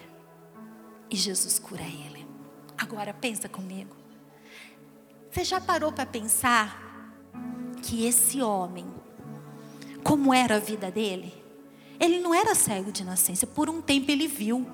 E 1.08 1.16
Jesus 1.16 1.58
cura 1.58 1.82
ele. 1.82 2.28
Agora 2.76 3.14
pensa 3.14 3.48
comigo. 3.48 3.96
Você 5.30 5.42
já 5.42 5.58
parou 5.58 5.90
para 5.90 6.04
pensar 6.04 7.14
que 7.82 8.06
esse 8.06 8.42
homem, 8.42 8.86
como 10.04 10.34
era 10.34 10.56
a 10.56 10.58
vida 10.58 10.90
dele? 10.90 11.32
Ele 11.98 12.20
não 12.20 12.34
era 12.34 12.54
cego 12.54 12.92
de 12.92 13.04
nascença, 13.04 13.46
por 13.46 13.70
um 13.70 13.80
tempo 13.80 14.10
ele 14.10 14.28
viu. 14.28 14.70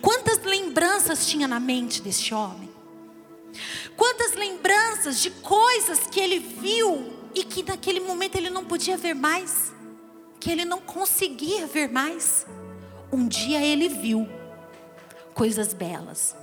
Quantas 0.00 0.42
lembranças 0.42 1.26
tinha 1.26 1.46
na 1.46 1.60
mente 1.60 2.00
desse 2.00 2.32
homem? 2.32 2.70
Quantas 3.94 4.32
lembranças 4.32 5.20
de 5.20 5.30
coisas 5.30 6.06
que 6.06 6.20
ele 6.20 6.38
viu 6.38 7.12
e 7.34 7.44
que 7.44 7.62
naquele 7.62 8.00
momento 8.00 8.36
ele 8.36 8.48
não 8.48 8.64
podia 8.64 8.96
ver 8.96 9.12
mais? 9.12 9.76
Que 10.40 10.50
ele 10.50 10.64
não 10.64 10.80
conseguia 10.80 11.66
ver 11.66 11.88
mais. 11.88 12.46
Um 13.12 13.26
dia 13.26 13.64
ele 13.64 13.88
viu 13.88 14.28
coisas 15.34 15.72
belas. 15.72 16.36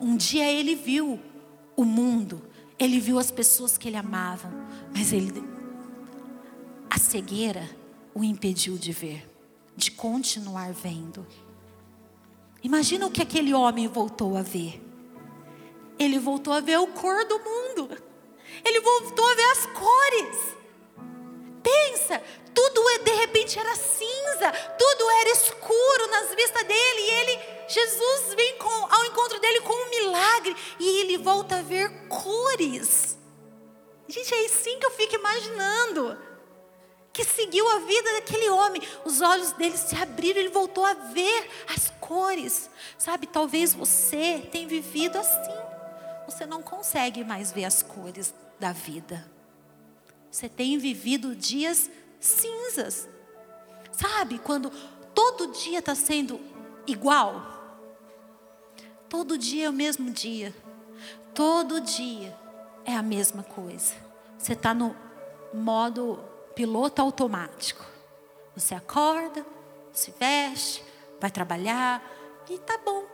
Um 0.00 0.16
dia 0.16 0.50
ele 0.50 0.74
viu 0.74 1.20
o 1.76 1.84
mundo, 1.84 2.42
ele 2.78 2.98
viu 2.98 3.18
as 3.18 3.30
pessoas 3.30 3.78
que 3.78 3.88
ele 3.88 3.96
amava, 3.96 4.50
mas 4.94 5.12
ele 5.12 5.52
a 6.90 6.98
cegueira 6.98 7.68
o 8.14 8.22
impediu 8.22 8.76
de 8.76 8.92
ver, 8.92 9.26
de 9.74 9.90
continuar 9.90 10.72
vendo. 10.72 11.26
Imagina 12.62 13.06
o 13.06 13.10
que 13.10 13.22
aquele 13.22 13.54
homem 13.54 13.88
voltou 13.88 14.36
a 14.36 14.42
ver. 14.42 14.78
Ele 15.98 16.18
voltou 16.18 16.52
a 16.52 16.60
ver 16.60 16.78
o 16.78 16.86
cor 16.88 17.24
do 17.26 17.38
mundo. 17.38 17.88
Ele 18.62 18.80
voltou 18.80 19.24
a 19.26 19.34
ver 19.34 19.44
as 19.52 19.66
cores. 19.66 20.56
Pensa, 21.62 22.22
tudo 22.54 22.88
é, 22.90 22.98
de 22.98 23.12
repente 23.12 23.58
era 23.58 23.74
cinza, 23.76 24.52
tudo 24.78 25.10
era 25.10 25.30
escuro 25.30 26.06
nas 26.10 26.34
vistas 26.34 26.64
dele, 26.64 27.00
e 27.00 27.10
ele, 27.10 27.40
Jesus 27.68 28.34
vem 28.34 28.58
com, 28.58 28.68
ao 28.68 29.04
encontro 29.06 29.40
dele 29.40 29.60
com 29.60 29.72
um 29.72 29.90
milagre, 29.90 30.56
e 30.78 31.00
ele 31.00 31.18
volta 31.18 31.58
a 31.58 31.62
ver 31.62 31.90
cores. 32.08 33.18
Gente, 34.08 34.34
é 34.34 34.44
assim 34.44 34.78
que 34.78 34.86
eu 34.86 34.90
fico 34.90 35.14
imaginando. 35.14 36.18
Que 37.12 37.24
seguiu 37.24 37.68
a 37.70 37.78
vida 37.80 38.12
daquele 38.14 38.48
homem, 38.50 38.82
os 39.04 39.20
olhos 39.20 39.52
dele 39.52 39.76
se 39.76 39.94
abriram, 39.96 40.40
ele 40.40 40.48
voltou 40.48 40.84
a 40.84 40.94
ver 40.94 41.50
as 41.68 41.90
cores. 42.00 42.70
Sabe, 42.96 43.26
talvez 43.26 43.74
você 43.74 44.46
tenha 44.50 44.66
vivido 44.66 45.18
assim. 45.18 45.56
Você 46.26 46.46
não 46.46 46.62
consegue 46.62 47.22
mais 47.22 47.52
ver 47.52 47.64
as 47.64 47.82
cores 47.82 48.34
da 48.58 48.72
vida. 48.72 49.30
Você 50.30 50.48
tem 50.48 50.78
vivido 50.78 51.36
dias 51.36 51.90
cinzas. 52.26 53.08
Sabe, 53.90 54.38
quando 54.38 54.70
todo 55.14 55.52
dia 55.52 55.78
está 55.80 55.94
sendo 55.94 56.40
igual. 56.86 57.50
Todo 59.08 59.36
dia 59.36 59.66
é 59.66 59.70
o 59.70 59.72
mesmo 59.72 60.10
dia. 60.10 60.54
Todo 61.34 61.80
dia 61.80 62.36
é 62.84 62.94
a 62.94 63.02
mesma 63.02 63.42
coisa. 63.42 63.94
Você 64.38 64.54
está 64.54 64.72
no 64.72 64.96
modo 65.52 66.18
piloto 66.54 67.02
automático. 67.02 67.84
Você 68.54 68.74
acorda, 68.74 69.44
se 69.92 70.12
veste, 70.18 70.84
vai 71.20 71.30
trabalhar 71.30 72.02
e 72.48 72.58
tá 72.58 72.78
bom. 72.78 73.04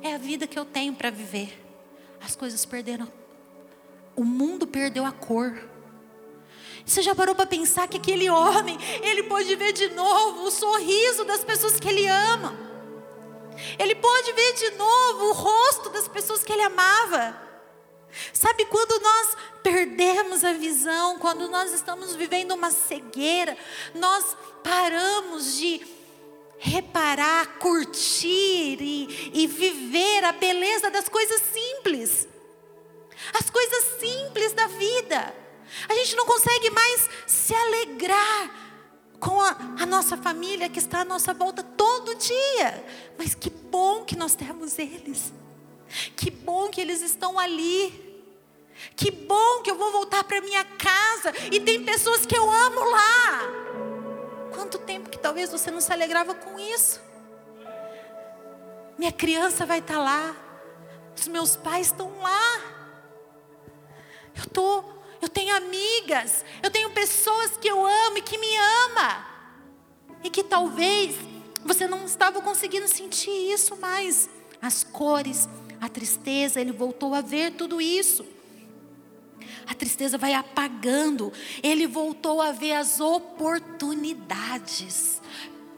É 0.00 0.14
a 0.14 0.18
vida 0.18 0.46
que 0.46 0.58
eu 0.58 0.64
tenho 0.64 0.94
para 0.94 1.10
viver. 1.10 1.64
As 2.20 2.34
coisas 2.34 2.64
perderam 2.64 3.08
o 4.18 4.24
mundo 4.24 4.66
perdeu 4.66 5.06
a 5.06 5.12
cor. 5.12 5.56
Você 6.88 7.02
já 7.02 7.14
parou 7.14 7.34
para 7.34 7.44
pensar 7.44 7.86
que 7.86 7.98
aquele 7.98 8.30
homem, 8.30 8.78
ele 9.02 9.24
pode 9.24 9.54
ver 9.56 9.72
de 9.72 9.90
novo 9.90 10.44
o 10.44 10.50
sorriso 10.50 11.22
das 11.24 11.44
pessoas 11.44 11.78
que 11.78 11.86
ele 11.86 12.06
ama. 12.08 12.58
Ele 13.78 13.94
pode 13.94 14.32
ver 14.32 14.54
de 14.54 14.70
novo 14.70 15.26
o 15.26 15.32
rosto 15.32 15.90
das 15.90 16.08
pessoas 16.08 16.42
que 16.42 16.50
ele 16.50 16.62
amava. 16.62 17.38
Sabe 18.32 18.64
quando 18.64 18.98
nós 19.02 19.36
perdemos 19.62 20.42
a 20.42 20.54
visão, 20.54 21.18
quando 21.18 21.46
nós 21.48 21.74
estamos 21.74 22.16
vivendo 22.16 22.52
uma 22.52 22.70
cegueira, 22.70 23.54
nós 23.94 24.34
paramos 24.64 25.56
de 25.58 25.86
reparar, 26.58 27.58
curtir 27.58 28.78
e, 28.80 29.30
e 29.34 29.46
viver 29.46 30.24
a 30.24 30.32
beleza 30.32 30.90
das 30.90 31.06
coisas 31.06 31.42
simples 31.52 32.26
as 33.34 33.50
coisas 33.50 33.84
simples 33.98 34.52
da 34.52 34.66
vida. 34.66 35.34
A 35.88 35.94
gente 35.94 36.16
não 36.16 36.26
consegue 36.26 36.70
mais 36.70 37.08
se 37.26 37.54
alegrar 37.54 38.50
com 39.20 39.40
a, 39.40 39.56
a, 39.80 39.86
nossa 39.86 40.16
família 40.16 40.68
que 40.68 40.78
está 40.78 41.00
à 41.00 41.04
nossa 41.04 41.34
volta 41.34 41.62
todo 41.62 42.14
dia. 42.14 42.84
Mas 43.18 43.34
que 43.34 43.50
bom 43.50 44.04
que 44.04 44.16
nós 44.16 44.34
temos 44.34 44.78
eles. 44.78 45.32
Que 46.16 46.30
bom 46.30 46.68
que 46.68 46.80
eles 46.80 47.02
estão 47.02 47.38
ali. 47.38 48.08
Que 48.94 49.10
bom 49.10 49.62
que 49.62 49.70
eu 49.70 49.76
vou 49.76 49.90
voltar 49.90 50.22
para 50.24 50.40
minha 50.40 50.64
casa 50.64 51.32
e 51.50 51.58
tem 51.58 51.84
pessoas 51.84 52.24
que 52.24 52.36
eu 52.36 52.48
amo 52.48 52.80
lá. 52.90 53.40
Quanto 54.54 54.78
tempo 54.78 55.10
que 55.10 55.18
talvez 55.18 55.50
você 55.50 55.70
não 55.70 55.80
se 55.80 55.92
alegrava 55.92 56.34
com 56.34 56.58
isso? 56.58 57.00
Minha 58.96 59.12
criança 59.12 59.66
vai 59.66 59.78
estar 59.78 59.98
lá. 59.98 60.34
Os 61.18 61.26
meus 61.28 61.56
pais 61.56 61.86
estão 61.86 62.18
lá. 62.20 62.60
Eu 64.36 64.46
tô, 64.50 64.84
eu 65.20 65.28
tenho 65.28 65.56
amigas, 65.56 66.44
eu 66.62 66.70
tenho 66.70 66.90
pessoas 66.90 67.56
que 67.56 67.68
eu 67.68 67.84
amo 67.84 68.18
e 68.18 68.22
que 68.22 68.38
me 68.38 68.56
ama. 68.86 69.26
E 70.22 70.30
que 70.30 70.42
talvez 70.42 71.16
você 71.64 71.86
não 71.86 72.04
estava 72.04 72.40
conseguindo 72.40 72.88
sentir 72.88 73.30
isso 73.30 73.76
mais. 73.76 74.28
As 74.60 74.82
cores, 74.84 75.48
a 75.80 75.88
tristeza, 75.88 76.60
ele 76.60 76.72
voltou 76.72 77.14
a 77.14 77.20
ver 77.20 77.52
tudo 77.52 77.80
isso. 77.80 78.26
A 79.66 79.74
tristeza 79.74 80.16
vai 80.16 80.34
apagando, 80.34 81.32
ele 81.62 81.86
voltou 81.86 82.40
a 82.40 82.52
ver 82.52 82.72
as 82.72 83.00
oportunidades. 83.00 85.20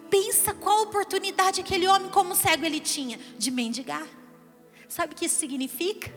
Pensa 0.09 0.55
qual 0.55 0.83
oportunidade 0.83 1.61
aquele 1.61 1.89
homem, 1.89 2.11
como 2.11 2.35
cego, 2.35 2.65
ele 2.65 2.81
tinha 2.81 3.21
de 3.37 3.51
mendigar. 3.51 4.09
Sabe 4.89 5.13
o 5.13 5.17
que 5.17 5.27
isso 5.27 5.39
significa? 5.39 6.11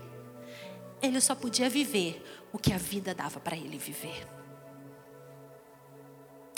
Ele 1.02 1.20
só 1.20 1.36
podia 1.36 1.70
viver 1.70 2.24
o 2.54 2.60
que 2.60 2.72
a 2.72 2.78
vida 2.78 3.16
dava 3.16 3.40
para 3.40 3.58
ele 3.58 3.80
viver. 3.80 4.28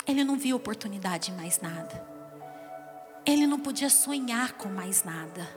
Ele 0.06 0.22
não 0.22 0.38
viu 0.38 0.56
oportunidade 0.56 1.32
em 1.32 1.34
mais 1.34 1.60
nada. 1.60 2.06
Ele 3.24 3.46
não 3.46 3.58
podia 3.58 3.90
sonhar 3.90 4.52
com 4.52 4.68
mais 4.68 5.02
nada. 5.02 5.48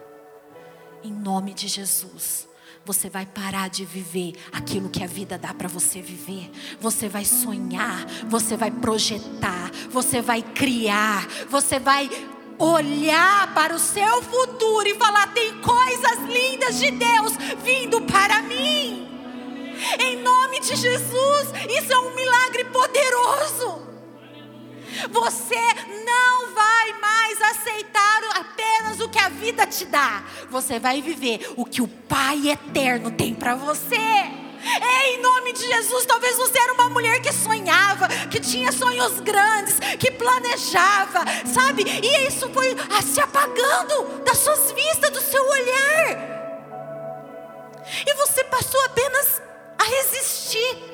Em 1.04 1.12
nome 1.12 1.54
de 1.54 1.68
Jesus, 1.68 2.48
você 2.84 3.10
vai 3.10 3.26
parar 3.26 3.70
de 3.70 3.86
viver 3.86 4.34
aquilo 4.52 4.90
que 4.90 5.04
a 5.04 5.08
vida 5.08 5.38
dá 5.38 5.54
para 5.54 5.68
você 5.68 6.02
viver. 6.02 6.50
Você 6.80 7.08
vai 7.08 7.26
sonhar, 7.26 8.08
você 8.28 8.58
vai 8.58 8.72
projetar, 8.72 9.70
você 9.92 10.22
vai 10.22 10.42
criar, 10.42 11.28
você 11.50 11.80
vai 11.80 12.10
olhar 12.58 13.54
para 13.54 13.76
o 13.76 13.80
seu 13.80 14.24
futuro 14.24 14.88
e 14.88 14.96
falar: 14.96 15.34
tem 15.34 15.62
coisas 15.62 16.20
lindas 16.28 16.80
de 16.80 16.92
Deus 16.92 17.34
vindo 17.64 18.02
para 18.02 18.42
mim. 18.42 19.09
Em 20.00 20.18
nome 20.18 20.60
de 20.60 20.76
Jesus, 20.76 21.48
isso 21.70 21.94
é 21.94 22.00
um 22.00 22.14
milagre 22.16 22.66
poderoso. 22.66 23.90
Você 25.10 25.56
não 26.06 26.54
vai 26.54 26.94
mais 27.00 27.42
aceitar 27.42 28.22
apenas 28.36 29.00
o 29.00 29.08
que 29.08 29.20
a 29.20 29.30
vida 29.30 29.66
te 29.66 29.86
dá. 29.86 30.24
Você 30.50 30.80
vai 30.80 31.02
viver 31.02 31.54
o 31.56 31.66
que 31.66 31.82
o 31.82 31.88
Pai 31.88 32.50
eterno 32.50 33.12
tem 33.12 33.34
para 33.34 33.56
você. 33.56 33.96
em 33.96 35.22
nome 35.22 35.54
de 35.54 35.66
Jesus, 35.66 36.06
talvez 36.06 36.36
você 36.36 36.60
era 36.60 36.74
uma 36.74 36.90
mulher 36.90 37.22
que 37.22 37.32
sonhava, 37.32 38.08
que 38.30 38.40
tinha 38.40 38.72
sonhos 38.72 39.20
grandes, 39.22 39.80
que 39.98 40.12
planejava, 40.12 41.24
sabe? 41.46 41.84
E 41.84 42.28
isso 42.28 42.50
foi 42.50 42.76
se 43.02 43.22
apagando 43.22 44.24
das 44.26 44.38
suas 44.40 44.72
vistas, 44.72 45.12
do 45.12 45.22
seu 45.22 45.48
olhar. 45.48 46.40
E 48.06 48.14
você 48.16 48.44
passou 48.44 48.84
apenas 48.86 49.42
resistir 49.90 50.90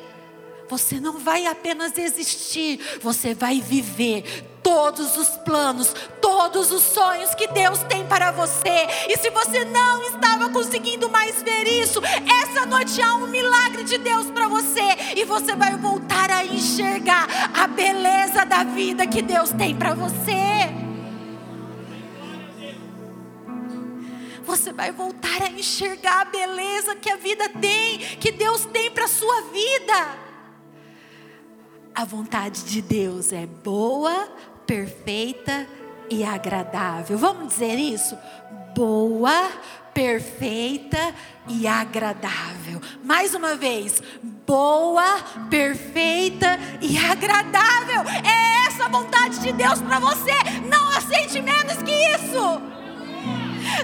você 0.67 0.99
não 0.99 1.19
vai 1.19 1.45
apenas 1.45 1.97
existir, 1.97 2.79
você 3.01 3.33
vai 3.33 3.61
viver 3.61 4.23
todos 4.63 5.15
os 5.15 5.29
planos, 5.37 5.93
todos 6.19 6.71
os 6.71 6.81
sonhos 6.81 7.35
que 7.35 7.47
Deus 7.47 7.79
tem 7.83 8.03
para 8.07 8.31
você. 8.31 8.87
E 9.07 9.15
se 9.17 9.29
você 9.29 9.63
não 9.63 10.01
estava 10.03 10.49
conseguindo 10.49 11.07
mais 11.07 11.43
ver 11.43 11.67
isso, 11.67 12.01
essa 12.41 12.65
noite 12.65 12.99
há 12.99 13.15
um 13.15 13.27
milagre 13.27 13.83
de 13.83 13.99
Deus 13.99 14.31
para 14.31 14.47
você 14.47 15.13
e 15.15 15.23
você 15.23 15.55
vai 15.55 15.77
voltar 15.77 16.31
a 16.31 16.43
enxergar 16.43 17.27
a 17.53 17.67
beleza 17.67 18.43
da 18.43 18.63
vida 18.63 19.05
que 19.05 19.21
Deus 19.21 19.51
tem 19.51 19.75
para 19.75 19.93
você. 19.93 20.84
Você 24.45 24.71
vai 24.71 24.91
voltar 24.91 25.41
a 25.41 25.49
enxergar 25.49 26.21
a 26.21 26.25
beleza 26.25 26.95
que 26.95 27.09
a 27.09 27.15
vida 27.15 27.49
tem, 27.49 27.99
que 28.19 28.31
Deus 28.31 28.65
tem 28.65 28.91
para 28.91 29.07
sua 29.07 29.41
vida. 29.51 30.25
A 31.93 32.05
vontade 32.05 32.63
de 32.65 32.81
Deus 32.81 33.31
é 33.31 33.45
boa, 33.45 34.27
perfeita 34.67 35.67
e 36.09 36.23
agradável. 36.23 37.17
Vamos 37.17 37.47
dizer 37.47 37.75
isso? 37.75 38.17
Boa, 38.75 39.49
perfeita 39.93 41.15
e 41.47 41.65
agradável. 41.65 42.81
Mais 43.03 43.33
uma 43.33 43.55
vez, 43.55 44.03
boa, 44.45 45.19
perfeita 45.49 46.59
e 46.81 46.97
agradável. 46.97 48.01
É 48.23 48.67
essa 48.67 48.85
a 48.85 48.89
vontade 48.89 49.39
de 49.39 49.53
Deus 49.53 49.81
para 49.81 49.99
você. 49.99 50.33
Não 50.69 50.89
aceite 50.89 51.41
menos 51.41 51.77
que 51.77 51.91
isso. 51.91 52.74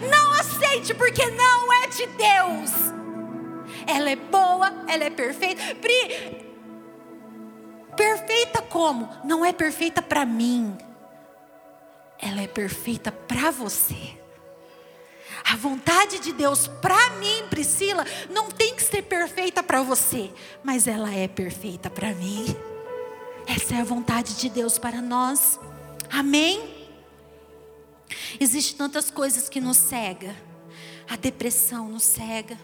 Não 0.10 0.34
aceite, 0.34 0.94
porque 0.94 1.26
não 1.32 1.74
é 1.74 1.88
de 1.88 2.06
Deus. 2.08 2.72
Ela 3.88 4.12
é 4.12 4.16
boa, 4.16 4.86
ela 4.88 5.04
é 5.04 5.10
perfeita. 5.10 5.76
Pri, 5.76 6.42
Perfeita 7.96 8.62
como? 8.62 9.10
Não 9.24 9.44
é 9.46 9.52
perfeita 9.52 10.02
para 10.02 10.26
mim. 10.26 10.78
Ela 12.20 12.42
é 12.42 12.48
perfeita 12.48 13.12
para 13.12 13.52
você. 13.52 14.18
A 15.44 15.56
vontade 15.56 16.20
de 16.20 16.32
Deus 16.32 16.68
para 16.68 17.12
mim, 17.12 17.44
Priscila, 17.50 18.06
não 18.30 18.50
tem 18.50 18.76
que 18.76 18.84
ser 18.84 19.02
perfeita 19.04 19.62
para 19.62 19.82
você, 19.82 20.32
mas 20.64 20.88
ela 20.88 21.14
é 21.14 21.28
perfeita 21.28 21.90
para 21.90 22.14
mim. 22.14 22.56
Essa 23.48 23.76
é 23.76 23.82
a 23.82 23.84
vontade 23.84 24.36
de 24.36 24.50
Deus 24.50 24.78
para 24.78 25.02
nós. 25.02 25.60
Amém? 26.10 26.81
Existem 28.40 28.78
tantas 28.78 29.12
coisas 29.12 29.50
que 29.50 29.62
nos 29.62 29.78
cega. 29.78 30.36
A 31.10 31.16
depressão 31.16 31.90
nos 31.90 32.04
cega. 32.04 32.58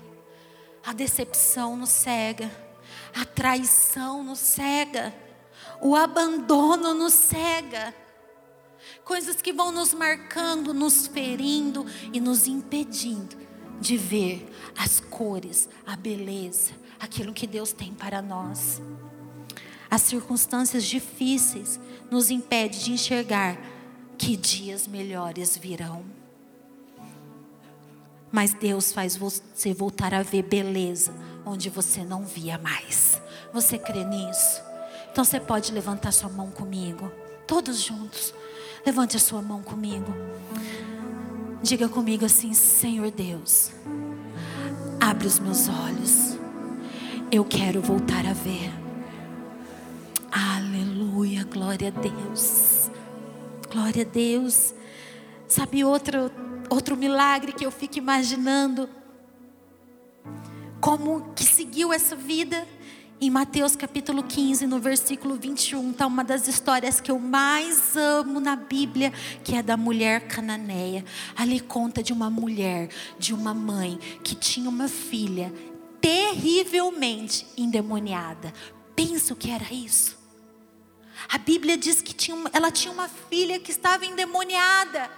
A 0.85 0.93
decepção 0.93 1.75
nos 1.75 1.89
cega 1.89 2.49
a 3.13 3.25
traição 3.25 4.23
nos 4.23 4.39
cega, 4.39 5.13
o 5.81 5.95
abandono 5.95 6.93
nos 6.93 7.13
cega. 7.13 7.93
Coisas 9.03 9.41
que 9.41 9.53
vão 9.53 9.71
nos 9.71 9.93
marcando, 9.93 10.73
nos 10.73 11.07
ferindo 11.07 11.85
e 12.13 12.19
nos 12.19 12.47
impedindo 12.47 13.35
de 13.79 13.97
ver 13.97 14.49
as 14.77 14.99
cores, 14.99 15.69
a 15.85 15.95
beleza, 15.95 16.73
aquilo 16.99 17.33
que 17.33 17.47
Deus 17.47 17.71
tem 17.71 17.93
para 17.93 18.21
nós. 18.21 18.81
As 19.89 20.01
circunstâncias 20.01 20.83
difíceis 20.83 21.79
nos 22.11 22.29
impedem 22.29 22.79
de 22.79 22.91
enxergar 22.91 23.57
que 24.17 24.35
dias 24.35 24.87
melhores 24.87 25.57
virão. 25.57 26.03
Mas 28.31 28.53
Deus 28.53 28.91
faz 28.91 29.15
você 29.15 29.73
voltar 29.73 30.13
a 30.13 30.21
ver 30.21 30.43
beleza 30.43 31.13
onde 31.45 31.69
você 31.69 32.03
não 32.03 32.25
via 32.25 32.57
mais. 32.57 33.21
Você 33.53 33.77
crê 33.77 34.03
nisso? 34.03 34.61
Então 35.11 35.23
você 35.23 35.39
pode 35.39 35.71
levantar 35.71 36.11
sua 36.11 36.29
mão 36.29 36.51
comigo, 36.51 37.11
todos 37.47 37.81
juntos. 37.81 38.33
Levante 38.85 39.17
a 39.17 39.19
sua 39.19 39.41
mão 39.41 39.61
comigo. 39.63 40.13
Diga 41.63 41.89
comigo 41.89 42.25
assim: 42.25 42.53
Senhor 42.53 43.09
Deus, 43.11 43.71
abre 44.99 45.27
os 45.27 45.39
meus 45.39 45.67
olhos. 45.67 46.37
Eu 47.31 47.43
quero 47.43 47.81
voltar 47.81 48.25
a 48.25 48.33
ver. 48.33 48.71
Aleluia, 50.31 51.43
glória 51.45 51.87
a 51.87 51.91
Deus. 51.91 52.76
Glória 53.71 54.03
a 54.03 54.05
Deus. 54.05 54.73
Sabe 55.47 55.83
outro 55.83 56.31
outro 56.69 56.97
milagre 56.97 57.53
que 57.53 57.65
eu 57.65 57.71
fico 57.71 57.97
imaginando? 57.97 58.89
como 60.79 61.33
que 61.35 61.43
seguiu 61.43 61.91
essa 61.91 62.15
vida. 62.15 62.67
Em 63.19 63.31
Mateus 63.31 63.75
capítulo 63.75 64.21
15, 64.21 64.67
no 64.67 64.79
versículo 64.79 65.35
21, 65.35 65.89
está 65.89 66.05
uma 66.05 66.23
das 66.23 66.47
histórias 66.47 67.01
que 67.01 67.09
eu 67.09 67.17
mais 67.17 67.97
amo 67.97 68.39
na 68.39 68.55
Bíblia, 68.55 69.11
que 69.43 69.55
é 69.55 69.63
da 69.63 69.75
mulher 69.75 70.27
cananeia. 70.27 71.03
Ali 71.35 71.59
conta 71.59 72.03
de 72.03 72.13
uma 72.13 72.29
mulher, 72.29 72.89
de 73.17 73.33
uma 73.33 73.55
mãe, 73.55 73.97
que 74.23 74.35
tinha 74.35 74.69
uma 74.69 74.87
filha 74.87 75.51
terrivelmente 75.99 77.47
endemoniada. 77.57 78.53
Pensa 78.95 79.33
o 79.33 79.35
que 79.35 79.49
era 79.49 79.73
isso. 79.73 80.16
A 81.29 81.37
Bíblia 81.37 81.77
diz 81.77 82.01
que 82.01 82.13
tinha, 82.13 82.37
ela 82.53 82.71
tinha 82.71 82.93
uma 82.93 83.09
filha 83.29 83.59
que 83.59 83.71
estava 83.71 84.05
endemoniada. 84.05 85.09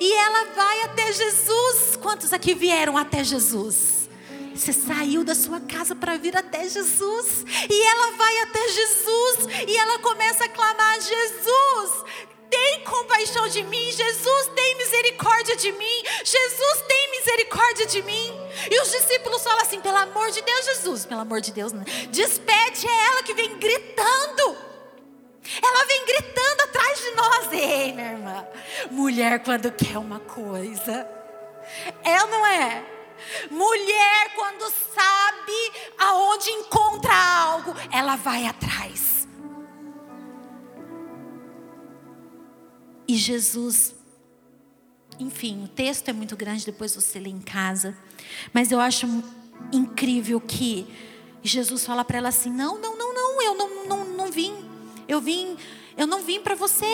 E 0.00 0.12
ela 0.12 0.44
vai 0.54 0.82
até 0.82 1.12
Jesus. 1.12 1.96
Quantos 2.00 2.32
aqui 2.32 2.54
vieram 2.54 2.96
até 2.96 3.24
Jesus? 3.24 4.08
Você 4.54 4.72
saiu 4.72 5.24
da 5.24 5.34
sua 5.34 5.60
casa 5.60 5.96
para 5.96 6.16
vir 6.16 6.36
até 6.36 6.68
Jesus. 6.68 7.44
E 7.68 7.82
ela 7.82 8.12
vai 8.12 8.38
até 8.42 8.68
Jesus. 8.68 9.68
E 9.68 9.76
ela 9.76 9.98
começa 9.98 10.44
a 10.44 10.48
clamar: 10.48 11.00
Jesus, 11.00 12.04
tem 12.48 12.84
compaixão 12.84 13.48
de 13.48 13.64
mim. 13.64 13.90
Jesus, 13.90 14.50
tem 14.54 14.76
misericórdia 14.76 15.56
de 15.56 15.72
mim. 15.72 16.02
Jesus, 16.24 16.84
tem 16.86 17.10
misericórdia 17.10 17.86
de 17.86 18.02
mim. 18.02 18.32
E 18.70 18.80
os 18.80 18.92
discípulos 18.92 19.42
falam 19.42 19.60
assim: 19.60 19.80
pelo 19.80 19.96
amor 19.96 20.30
de 20.30 20.40
Deus, 20.40 20.64
Jesus, 20.66 21.04
pelo 21.04 21.20
amor 21.20 21.40
de 21.40 21.50
Deus, 21.50 21.72
né? 21.72 21.84
despede 22.10 22.86
é 22.86 23.06
ela 23.06 23.22
que 23.24 23.34
vem 23.34 23.58
gritando. 23.58 24.63
Ela 25.62 25.86
vem 25.86 26.06
gritando 26.06 26.60
atrás 26.62 26.98
de 27.00 27.10
nós. 27.12 27.52
Ei, 27.52 27.92
minha 27.92 28.12
irmã. 28.12 28.46
Mulher, 28.90 29.42
quando 29.42 29.70
quer 29.72 29.98
uma 29.98 30.20
coisa, 30.20 31.08
é 32.02 32.22
ou 32.22 32.28
não 32.28 32.46
é? 32.46 32.84
Mulher, 33.50 34.34
quando 34.34 34.70
sabe 34.70 35.72
aonde 35.98 36.50
encontra 36.50 37.14
algo, 37.14 37.74
ela 37.92 38.16
vai 38.16 38.46
atrás. 38.46 39.28
E 43.06 43.16
Jesus 43.16 43.94
enfim, 45.18 45.64
o 45.64 45.68
texto 45.68 46.08
é 46.08 46.12
muito 46.12 46.36
grande, 46.36 46.66
depois 46.66 46.94
você 46.94 47.20
lê 47.20 47.30
em 47.30 47.40
casa. 47.40 47.96
Mas 48.52 48.72
eu 48.72 48.80
acho 48.80 49.06
incrível 49.72 50.40
que 50.40 50.86
Jesus 51.42 51.84
fala 51.84 52.04
para 52.04 52.18
ela 52.18 52.28
assim: 52.28 52.50
não, 52.50 52.78
não, 52.78 52.96
não, 52.96 53.14
não, 53.14 53.42
eu 53.42 53.54
não, 53.54 53.86
não, 53.86 54.04
não 54.04 54.32
vim. 54.32 54.63
Eu 55.06 55.20
vim, 55.20 55.56
eu 55.96 56.06
não 56.06 56.22
vim 56.22 56.40
para 56.40 56.54
você. 56.54 56.86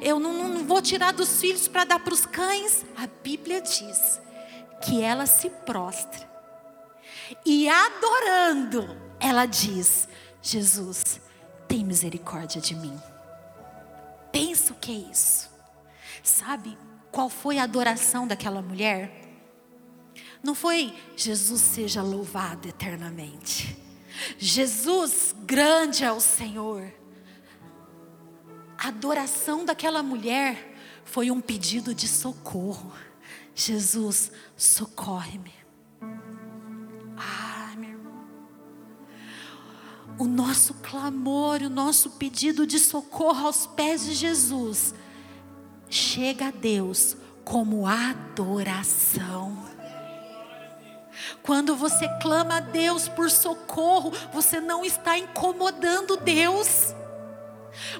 Eu 0.00 0.18
não, 0.18 0.48
não 0.48 0.64
vou 0.64 0.80
tirar 0.80 1.12
dos 1.12 1.40
filhos 1.40 1.68
para 1.68 1.84
dar 1.84 2.00
para 2.00 2.14
os 2.14 2.26
cães. 2.26 2.84
A 2.96 3.06
Bíblia 3.22 3.60
diz 3.60 4.20
que 4.82 5.02
ela 5.02 5.26
se 5.26 5.50
prostra 5.50 6.30
e 7.44 7.68
adorando, 7.68 8.96
ela 9.18 9.46
diz: 9.46 10.08
Jesus, 10.42 11.20
tem 11.68 11.84
misericórdia 11.84 12.60
de 12.60 12.74
mim. 12.74 12.98
Pensa 14.32 14.72
o 14.72 14.76
que 14.76 14.92
é 14.92 15.10
isso. 15.10 15.50
Sabe 16.22 16.76
qual 17.10 17.28
foi 17.28 17.58
a 17.58 17.64
adoração 17.64 18.26
daquela 18.26 18.62
mulher? 18.62 19.28
Não 20.42 20.54
foi 20.54 20.94
Jesus 21.16 21.60
seja 21.60 22.02
louvado 22.02 22.68
eternamente. 22.68 23.76
Jesus, 24.38 25.34
grande 25.44 26.04
é 26.04 26.12
o 26.12 26.20
Senhor. 26.20 26.92
A 28.82 28.88
adoração 28.88 29.62
daquela 29.62 30.02
mulher 30.02 30.74
foi 31.04 31.30
um 31.30 31.38
pedido 31.38 31.94
de 31.94 32.08
socorro. 32.08 32.90
Jesus, 33.54 34.32
socorre-me. 34.56 35.52
Ah, 37.18 37.74
meu 37.76 37.90
irmão. 37.90 38.24
O 40.18 40.24
nosso 40.24 40.72
clamor, 40.74 41.60
o 41.60 41.68
nosso 41.68 42.12
pedido 42.12 42.66
de 42.66 42.78
socorro 42.78 43.48
aos 43.48 43.66
pés 43.66 44.02
de 44.02 44.14
Jesus 44.14 44.94
chega 45.90 46.48
a 46.48 46.50
Deus 46.50 47.18
como 47.44 47.86
adoração. 47.86 49.62
Quando 51.42 51.76
você 51.76 52.08
clama 52.22 52.56
a 52.56 52.60
Deus 52.60 53.08
por 53.08 53.30
socorro, 53.30 54.10
você 54.32 54.58
não 54.58 54.82
está 54.86 55.18
incomodando 55.18 56.16
Deus. 56.16 56.94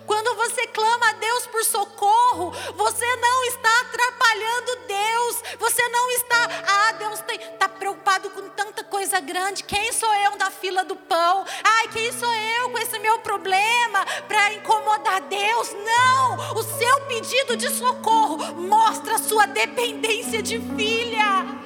Quando 0.06 0.35
você 0.37 0.66
clama 0.68 1.11
a 1.11 1.12
Deus 1.12 1.46
por 1.46 1.64
socorro, 1.64 2.52
você 2.74 3.16
não 3.16 3.44
está 3.44 3.80
atrapalhando 3.80 4.76
Deus. 4.87 5.42
Você 5.59 5.88
não 5.88 6.11
está, 6.11 6.48
ah, 6.66 6.92
Deus 6.92 7.20
está 7.20 7.68
preocupado 7.68 8.30
com 8.30 8.48
tanta 8.50 8.85
coisa 8.85 9.20
grande. 9.20 9.64
Quem 9.64 9.92
sou 9.92 10.12
eu 10.14 10.37
da 10.37 10.50
fila 10.50 10.85
do 10.85 10.96
pão? 10.96 11.44
Ai, 11.62 11.88
quem 11.88 12.12
sou 12.12 12.33
eu 12.35 12.70
com 12.70 12.78
esse 12.78 12.98
meu 12.98 13.18
problema 13.20 14.04
para 14.26 14.52
incomodar 14.54 15.20
Deus? 15.22 15.72
Não! 15.72 16.56
O 16.56 16.62
seu 16.62 17.00
pedido 17.02 17.56
de 17.56 17.70
socorro 17.70 18.38
mostra 18.54 19.14
a 19.14 19.18
sua 19.18 19.46
dependência 19.46 20.42
de 20.42 20.59
filha. 20.59 21.61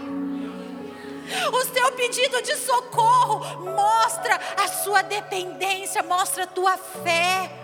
O 1.52 1.64
seu 1.64 1.92
pedido 1.92 2.42
de 2.42 2.54
socorro 2.56 3.60
mostra 3.60 4.38
a 4.62 4.68
sua 4.68 5.02
dependência, 5.02 6.02
mostra 6.02 6.44
a 6.44 6.46
tua 6.46 6.76
fé. 6.76 7.63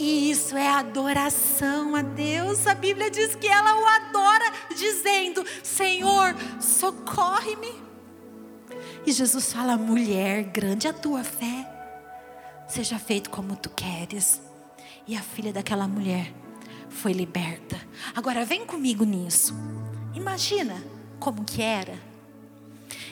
E 0.00 0.30
isso 0.30 0.56
é 0.56 0.66
adoração 0.66 1.94
a 1.94 2.02
Deus. 2.02 2.66
A 2.66 2.74
Bíblia 2.74 3.10
diz 3.10 3.34
que 3.34 3.46
ela 3.46 3.78
o 3.78 3.86
adora, 3.86 4.52
dizendo: 4.74 5.44
Senhor, 5.62 6.34
socorre-me. 6.58 7.74
E 9.06 9.12
Jesus 9.12 9.52
fala: 9.52 9.76
mulher, 9.76 10.44
grande 10.44 10.88
a 10.88 10.92
tua 10.92 11.22
fé, 11.22 11.68
seja 12.66 12.98
feito 12.98 13.28
como 13.28 13.54
tu 13.54 13.68
queres. 13.70 14.40
E 15.06 15.14
a 15.14 15.22
filha 15.22 15.52
daquela 15.52 15.86
mulher 15.86 16.32
foi 16.88 17.12
liberta. 17.12 17.80
Agora 18.14 18.44
vem 18.44 18.64
comigo 18.64 19.04
nisso. 19.04 19.54
Imagina 20.14 20.82
como 21.18 21.44
que 21.44 21.60
era 21.62 22.10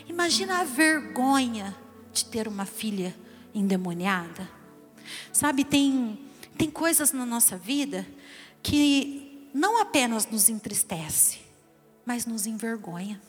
Imagina 0.09 0.61
a 0.61 0.65
vergonha 0.65 1.77
de 2.13 2.25
ter 2.25 2.49
uma 2.49 2.65
filha 2.65 3.15
endemoniada. 3.55 4.49
Sabe, 5.33 5.65
tem, 5.65 6.19
tem 6.59 6.69
coisas 6.69 7.13
na 7.13 7.25
nossa 7.25 7.57
vida 7.57 8.05
que 8.61 9.49
não 9.55 9.81
apenas 9.81 10.27
nos 10.27 10.49
entristece, 10.49 11.39
mas 12.05 12.27
nos 12.27 12.47
envergonha. 12.47 13.23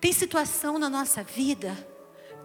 Tem 0.00 0.12
situação 0.12 0.78
na 0.78 0.88
nossa 0.88 1.24
vida 1.24 1.76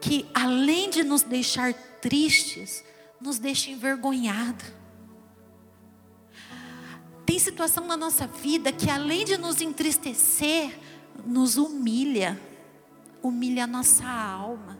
que, 0.01 0.25
além 0.33 0.89
de 0.89 1.03
nos 1.03 1.21
deixar 1.21 1.71
tristes, 2.01 2.83
nos 3.21 3.37
deixa 3.37 3.69
envergonhado. 3.69 4.65
Tem 7.23 7.37
situação 7.37 7.85
na 7.85 7.95
nossa 7.95 8.25
vida 8.25 8.71
que, 8.71 8.89
além 8.89 9.23
de 9.23 9.37
nos 9.37 9.61
entristecer, 9.61 10.79
nos 11.23 11.57
humilha, 11.57 12.41
humilha 13.21 13.65
a 13.65 13.67
nossa 13.67 14.07
alma, 14.07 14.79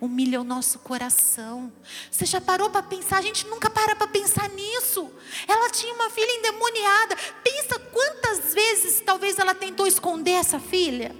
humilha 0.00 0.40
o 0.40 0.44
nosso 0.44 0.78
coração. 0.80 1.72
Você 2.10 2.26
já 2.26 2.40
parou 2.40 2.70
para 2.70 2.82
pensar? 2.82 3.18
A 3.18 3.22
gente 3.22 3.46
nunca 3.46 3.70
para 3.70 3.94
para 3.94 4.06
pensar 4.06 4.48
nisso. 4.50 5.10
Ela 5.46 5.70
tinha 5.70 5.94
uma 5.94 6.10
filha 6.10 6.38
endemoniada. 6.38 7.16
Pensa 7.42 7.78
quantas 7.78 8.54
vezes 8.54 9.00
talvez 9.00 9.38
ela 9.38 9.54
tentou 9.54 9.86
esconder 9.86 10.32
essa 10.32 10.58
filha 10.58 11.14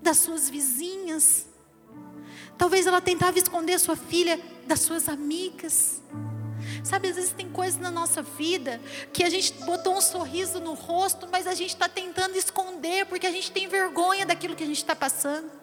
das 0.00 0.18
suas 0.18 0.50
vizinhas. 0.50 1.46
Talvez 2.58 2.86
ela 2.86 3.00
tentava 3.00 3.38
esconder 3.38 3.78
sua 3.78 3.96
filha 3.96 4.40
das 4.66 4.80
suas 4.80 5.08
amigas. 5.08 6.00
Sabe, 6.84 7.08
às 7.08 7.16
vezes 7.16 7.32
tem 7.32 7.48
coisas 7.48 7.80
na 7.80 7.90
nossa 7.90 8.22
vida 8.22 8.80
que 9.12 9.24
a 9.24 9.30
gente 9.30 9.52
botou 9.64 9.96
um 9.96 10.00
sorriso 10.00 10.60
no 10.60 10.74
rosto, 10.74 11.28
mas 11.30 11.46
a 11.46 11.54
gente 11.54 11.70
está 11.70 11.88
tentando 11.88 12.36
esconder 12.36 13.06
porque 13.06 13.26
a 13.26 13.30
gente 13.30 13.50
tem 13.50 13.68
vergonha 13.68 14.26
daquilo 14.26 14.54
que 14.54 14.62
a 14.62 14.66
gente 14.66 14.78
está 14.78 14.94
passando. 14.94 15.61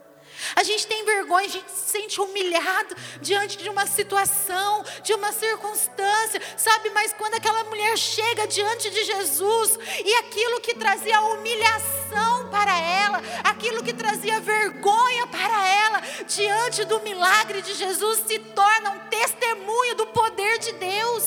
A 0.55 0.63
gente 0.63 0.87
tem 0.87 1.03
vergonha, 1.05 1.45
a 1.45 1.49
gente 1.49 1.71
se 1.71 1.91
sente 1.91 2.19
humilhado 2.21 2.95
diante 3.21 3.57
de 3.57 3.69
uma 3.69 3.85
situação, 3.85 4.83
de 5.03 5.13
uma 5.13 5.31
circunstância, 5.31 6.41
sabe? 6.57 6.89
Mas 6.91 7.13
quando 7.13 7.35
aquela 7.35 7.63
mulher 7.65 7.97
chega 7.97 8.47
diante 8.47 8.89
de 8.89 9.03
Jesus 9.03 9.77
e 10.03 10.15
aquilo 10.15 10.61
que 10.61 10.75
trazia 10.75 11.21
humilhação 11.21 12.49
para 12.49 12.77
ela, 12.77 13.21
aquilo 13.43 13.83
que 13.83 13.93
trazia 13.93 14.39
vergonha 14.39 15.27
para 15.27 15.67
ela, 15.67 16.01
diante 16.27 16.85
do 16.85 16.99
milagre 17.01 17.61
de 17.61 17.73
Jesus, 17.73 18.23
se 18.25 18.39
torna 18.39 18.91
um 18.91 18.99
testemunho 19.09 19.95
do 19.95 20.07
poder 20.07 20.59
de 20.59 20.73
Deus. 20.73 21.23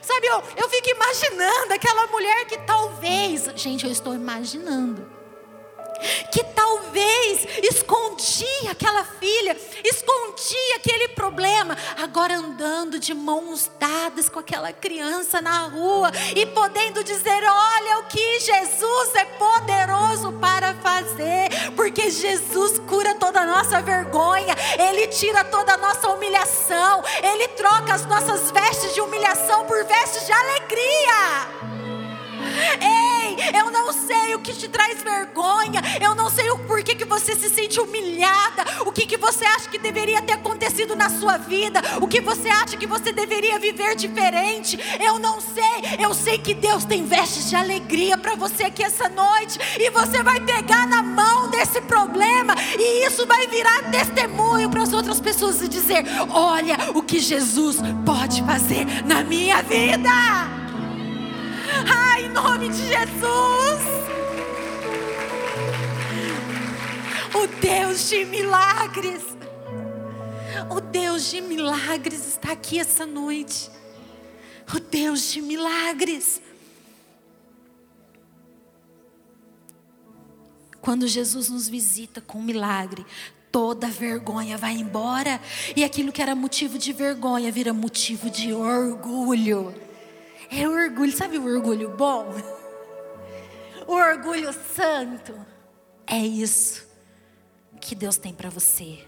Sabe, 0.00 0.26
eu, 0.26 0.42
eu 0.56 0.68
fico 0.68 0.88
imaginando 0.90 1.74
aquela 1.74 2.06
mulher 2.06 2.46
que 2.46 2.58
talvez, 2.58 3.50
gente, 3.56 3.84
eu 3.84 3.90
estou 3.90 4.14
imaginando 4.14 5.13
que 6.30 6.42
talvez 6.44 7.46
escondia 7.62 8.70
aquela 8.70 9.04
filha, 9.04 9.56
escondia 9.84 10.76
aquele 10.76 11.08
problema, 11.08 11.76
agora 12.02 12.36
andando 12.36 12.98
de 12.98 13.14
mãos 13.14 13.70
dadas 13.78 14.28
com 14.28 14.38
aquela 14.38 14.72
criança 14.72 15.40
na 15.40 15.66
rua 15.68 16.10
e 16.34 16.46
podendo 16.46 17.02
dizer: 17.04 17.42
Olha 17.44 17.98
o 18.00 18.04
que 18.04 18.40
Jesus 18.40 19.14
é 19.14 19.24
poderoso 19.24 20.32
para 20.34 20.74
fazer, 20.74 21.48
porque 21.76 22.10
Jesus 22.10 22.78
cura 22.80 23.14
toda 23.14 23.40
a 23.40 23.46
nossa 23.46 23.80
vergonha, 23.80 24.54
Ele 24.78 25.06
tira 25.08 25.44
toda 25.44 25.74
a 25.74 25.78
nossa 25.78 26.08
humilhação, 26.08 27.02
Ele 27.22 27.48
troca 27.48 27.94
as 27.94 28.06
nossas 28.06 28.50
vestes 28.50 28.94
de 28.94 29.00
humilhação 29.00 29.64
por 29.66 29.84
vestes 29.84 30.26
de 30.26 30.32
alegria. 30.32 31.73
Ei, 32.80 33.58
eu 33.58 33.70
não 33.70 33.92
sei 33.92 34.34
o 34.34 34.38
que 34.38 34.52
te 34.52 34.68
traz 34.68 35.02
vergonha, 35.02 35.80
eu 36.00 36.14
não 36.14 36.30
sei 36.30 36.50
o 36.50 36.58
porquê 36.60 36.94
que 36.94 37.04
você 37.04 37.34
se 37.34 37.48
sente 37.48 37.80
humilhada, 37.80 38.64
o 38.86 38.92
que, 38.92 39.06
que 39.06 39.16
você 39.16 39.44
acha 39.44 39.68
que 39.68 39.78
deveria 39.78 40.22
ter 40.22 40.34
acontecido 40.34 40.96
na 40.96 41.10
sua 41.10 41.36
vida, 41.36 41.80
o 42.00 42.08
que 42.08 42.20
você 42.20 42.48
acha 42.48 42.76
que 42.76 42.86
você 42.86 43.12
deveria 43.12 43.58
viver 43.58 43.94
diferente. 43.94 44.78
Eu 45.00 45.18
não 45.18 45.40
sei, 45.40 46.04
eu 46.04 46.14
sei 46.14 46.38
que 46.38 46.54
Deus 46.54 46.84
tem 46.84 47.04
vestes 47.04 47.48
de 47.48 47.56
alegria 47.56 48.16
para 48.16 48.34
você 48.34 48.64
aqui 48.64 48.82
essa 48.82 49.08
noite, 49.08 49.58
e 49.78 49.90
você 49.90 50.22
vai 50.22 50.40
pegar 50.40 50.86
na 50.86 51.02
mão 51.02 51.48
desse 51.50 51.80
problema, 51.82 52.54
e 52.78 53.06
isso 53.06 53.26
vai 53.26 53.46
virar 53.46 53.90
testemunho 53.90 54.70
para 54.70 54.82
as 54.82 54.92
outras 54.92 55.20
pessoas 55.20 55.60
e 55.62 55.68
dizer: 55.68 56.04
Olha 56.30 56.76
o 56.94 57.02
que 57.02 57.18
Jesus 57.18 57.78
pode 58.04 58.42
fazer 58.42 58.86
na 59.04 59.22
minha 59.22 59.62
vida. 59.62 60.63
Ai, 61.92 62.26
em 62.26 62.28
nome 62.30 62.68
de 62.68 62.86
Jesus. 62.86 63.84
O 67.34 67.46
Deus 67.60 68.08
de 68.08 68.24
milagres. 68.24 69.22
O 70.70 70.80
Deus 70.80 71.30
de 71.30 71.40
milagres 71.40 72.26
está 72.26 72.52
aqui 72.52 72.78
essa 72.78 73.04
noite. 73.04 73.70
O 74.74 74.80
Deus 74.80 75.32
de 75.32 75.42
milagres. 75.42 76.40
Quando 80.80 81.08
Jesus 81.08 81.48
nos 81.48 81.68
visita 81.68 82.20
com 82.20 82.38
um 82.38 82.42
milagre, 82.42 83.06
toda 83.50 83.88
vergonha 83.88 84.58
vai 84.58 84.74
embora 84.74 85.40
e 85.74 85.82
aquilo 85.82 86.12
que 86.12 86.20
era 86.20 86.34
motivo 86.34 86.78
de 86.78 86.92
vergonha 86.92 87.50
vira 87.50 87.72
motivo 87.72 88.28
de 88.28 88.52
orgulho. 88.52 89.74
É 90.50 90.68
orgulho, 90.68 91.12
sabe 91.12 91.38
o 91.38 91.44
orgulho 91.44 91.96
bom? 91.96 92.26
O 93.86 93.92
orgulho 93.92 94.52
santo. 94.52 95.34
É 96.06 96.18
isso 96.18 96.86
que 97.80 97.94
Deus 97.94 98.16
tem 98.16 98.32
para 98.32 98.48
você. 98.48 99.06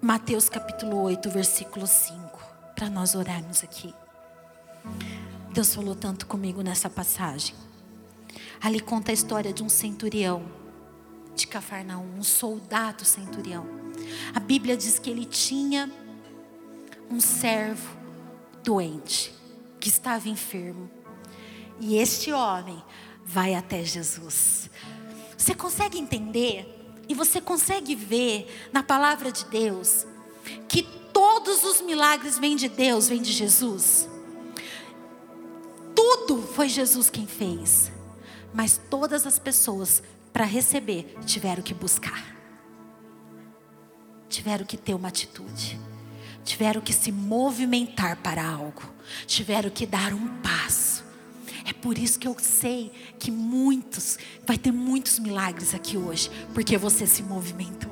Mateus 0.00 0.48
capítulo 0.48 1.00
8, 1.02 1.30
versículo 1.30 1.86
5, 1.86 2.40
para 2.74 2.90
nós 2.90 3.14
orarmos 3.14 3.62
aqui. 3.62 3.94
Deus 5.52 5.72
falou 5.74 5.94
tanto 5.94 6.26
comigo 6.26 6.62
nessa 6.62 6.90
passagem. 6.90 7.54
Ali 8.60 8.80
conta 8.80 9.12
a 9.12 9.14
história 9.14 9.52
de 9.52 9.62
um 9.62 9.68
centurião 9.68 10.61
de 11.34 11.46
Cafarnaum, 11.46 12.18
um 12.18 12.22
soldado 12.22 13.04
centurião. 13.04 13.66
A 14.34 14.40
Bíblia 14.40 14.76
diz 14.76 14.98
que 14.98 15.10
ele 15.10 15.24
tinha 15.24 15.90
um 17.10 17.20
servo 17.20 17.96
doente, 18.62 19.34
que 19.80 19.88
estava 19.88 20.28
enfermo. 20.28 20.90
E 21.80 21.96
este 21.96 22.32
homem 22.32 22.82
vai 23.24 23.54
até 23.54 23.84
Jesus. 23.84 24.70
Você 25.36 25.54
consegue 25.54 25.98
entender 25.98 26.66
e 27.08 27.14
você 27.14 27.40
consegue 27.40 27.94
ver 27.94 28.70
na 28.72 28.82
palavra 28.82 29.32
de 29.32 29.44
Deus 29.46 30.06
que 30.68 30.82
todos 31.12 31.64
os 31.64 31.80
milagres 31.80 32.38
vêm 32.38 32.56
de 32.56 32.68
Deus, 32.68 33.08
vêm 33.08 33.20
de 33.20 33.32
Jesus? 33.32 34.08
Tudo 35.94 36.42
foi 36.42 36.68
Jesus 36.68 37.10
quem 37.10 37.26
fez. 37.26 37.90
Mas 38.54 38.80
todas 38.90 39.26
as 39.26 39.38
pessoas, 39.38 40.02
para 40.32 40.44
receber, 40.44 41.14
tiveram 41.26 41.62
que 41.62 41.74
buscar, 41.74 42.36
tiveram 44.28 44.64
que 44.64 44.76
ter 44.76 44.94
uma 44.94 45.08
atitude, 45.08 45.78
tiveram 46.44 46.80
que 46.80 46.92
se 46.92 47.12
movimentar 47.12 48.16
para 48.16 48.44
algo, 48.44 48.82
tiveram 49.26 49.70
que 49.70 49.86
dar 49.86 50.12
um 50.12 50.40
passo. 50.40 51.04
É 51.64 51.72
por 51.72 51.96
isso 51.96 52.18
que 52.18 52.26
eu 52.26 52.34
sei 52.40 52.90
que 53.18 53.30
muitos, 53.30 54.18
vai 54.44 54.58
ter 54.58 54.72
muitos 54.72 55.18
milagres 55.18 55.74
aqui 55.74 55.96
hoje, 55.96 56.30
porque 56.52 56.76
você 56.76 57.06
se 57.06 57.22
movimentou 57.22 57.91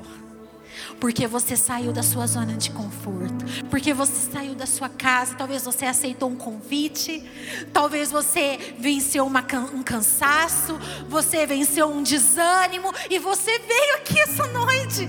porque 1.01 1.27
você 1.27 1.57
saiu 1.57 1.93
da 1.93 2.03
sua 2.03 2.27
zona 2.27 2.55
de 2.57 2.71
conforto, 2.71 3.45
porque 3.71 3.95
você 3.95 4.31
saiu 4.31 4.55
da 4.55 4.67
sua 4.67 4.89
casa, 4.89 5.35
talvez 5.35 5.65
você 5.65 5.87
aceitou 5.87 6.29
um 6.29 6.37
convite, 6.37 7.25
talvez 7.73 8.11
você 8.11 8.75
venceu 8.79 9.27
uma, 9.27 9.43
um 9.75 9.83
cansaço, 9.83 10.79
você 11.09 11.47
venceu 11.47 11.89
um 11.89 12.03
desânimo 12.03 12.93
e 13.09 13.19
você 13.19 13.59
veio 13.59 13.97
aqui 13.97 14.21
essa 14.21 14.47
noite. 14.49 15.09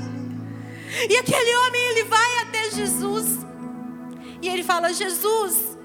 E 1.09 1.17
aquele 1.17 1.55
homem 1.57 1.81
ele 1.91 2.03
vai 2.05 2.37
até 2.43 2.71
Jesus 2.71 3.39
e 4.41 4.47
ele 4.47 4.63
fala: 4.63 4.93
Jesus, 4.93 5.77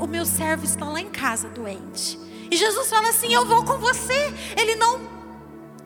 o 0.00 0.06
meu 0.06 0.26
servo 0.26 0.64
está 0.64 0.84
lá 0.84 1.00
em 1.00 1.10
casa 1.10 1.48
doente. 1.48 2.18
E 2.50 2.56
Jesus 2.56 2.88
fala 2.88 3.08
assim: 3.08 3.32
Eu 3.32 3.46
vou 3.46 3.64
com 3.64 3.78
você. 3.78 4.34
Ele 4.56 4.74
não, 4.74 5.00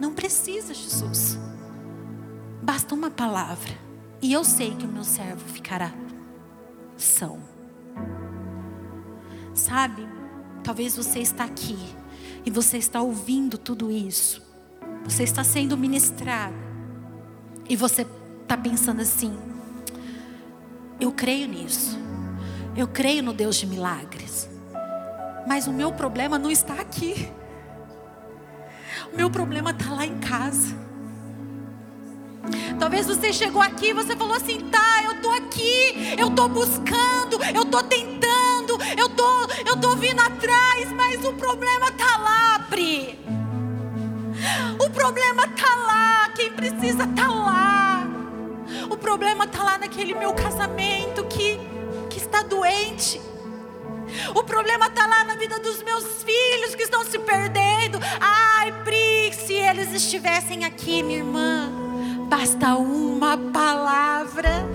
não 0.01 0.13
precisa, 0.15 0.73
Jesus. 0.73 1.39
Basta 2.63 2.95
uma 2.95 3.11
palavra. 3.11 3.73
E 4.23 4.33
eu 4.33 4.45
sei 4.45 4.77
que 4.77 4.87
o 4.87 4.89
meu 4.89 5.03
servo 5.03 5.45
ficará 5.49 5.93
são. 6.97 7.41
Sabe? 9.53 10.07
Talvez 10.63 10.97
você 10.97 11.19
está 11.19 11.43
aqui 11.43 11.77
e 12.47 12.51
você 12.51 12.79
está 12.79 13.03
ouvindo 13.03 13.59
tudo 13.59 13.91
isso. 13.91 14.41
Você 15.05 15.25
está 15.25 15.43
sendo 15.43 15.77
ministrado. 15.77 16.55
E 17.69 17.75
você 17.75 18.07
está 18.43 18.57
pensando 18.57 19.03
assim: 19.03 19.37
eu 21.01 21.11
creio 21.11 21.49
nisso. 21.49 21.99
Eu 22.77 22.87
creio 22.87 23.25
no 23.25 23.33
Deus 23.33 23.57
de 23.57 23.67
milagres. 23.67 24.49
Mas 25.49 25.67
o 25.67 25.73
meu 25.73 25.93
problema 25.93 26.39
não 26.39 26.51
está 26.51 26.75
aqui. 26.75 27.29
O 29.13 29.17
meu 29.17 29.29
problema 29.29 29.73
está 29.73 29.93
lá 29.93 30.07
em 30.07 30.19
casa. 30.21 30.82
Talvez 32.79 33.07
você 33.07 33.33
chegou 33.33 33.63
aqui 33.63 33.89
e 33.89 33.93
você 33.93 34.17
falou 34.17 34.35
assim: 34.35 34.59
tá, 34.71 35.03
eu 35.05 35.21
tô 35.21 35.31
aqui, 35.31 36.15
eu 36.19 36.31
tô 36.31 36.49
buscando, 36.49 37.43
eu 37.55 37.65
tô 37.65 37.83
tentando, 37.83 38.79
eu 38.97 39.09
tô, 39.09 39.47
eu 39.67 39.77
tô 39.77 39.95
vindo 39.97 40.21
atrás, 40.21 40.91
mas 40.93 41.25
o 41.25 41.33
problema 41.35 41.91
tá 41.93 42.19
lá, 42.19 42.67
Pri. 42.69 43.19
O 44.79 44.91
problema 44.91 45.47
tá 45.49 45.75
lá, 45.77 46.29
quem 46.35 46.51
precisa 46.53 47.07
tá 47.07 47.29
lá. 47.29 48.07
O 48.91 48.97
problema 48.97 49.47
tá 49.47 49.63
lá 49.63 49.79
naquele 49.79 50.15
meu 50.15 50.35
casamento 50.35 51.25
que, 51.27 51.61
que 52.11 52.19
está 52.19 52.43
doente. 52.43 53.21
O 54.35 54.43
problema 54.43 54.87
está 54.87 55.07
lá 55.07 55.25
na 55.25 55.37
vida 55.37 55.59
dos 55.61 55.83
meus 55.83 56.23
filhos 56.23 56.75
que 56.75 56.83
estão 56.83 57.05
se 57.05 57.19
perdendo. 57.21 57.99
Ai, 58.21 58.73
Pri, 58.85 59.33
se 59.33 59.55
eles 59.55 59.95
estivessem 59.95 60.65
aqui, 60.65 61.03
minha 61.03 61.19
irmã 61.19 61.82
basta 62.33 62.77
uma 62.77 63.37
palavra, 63.37 64.67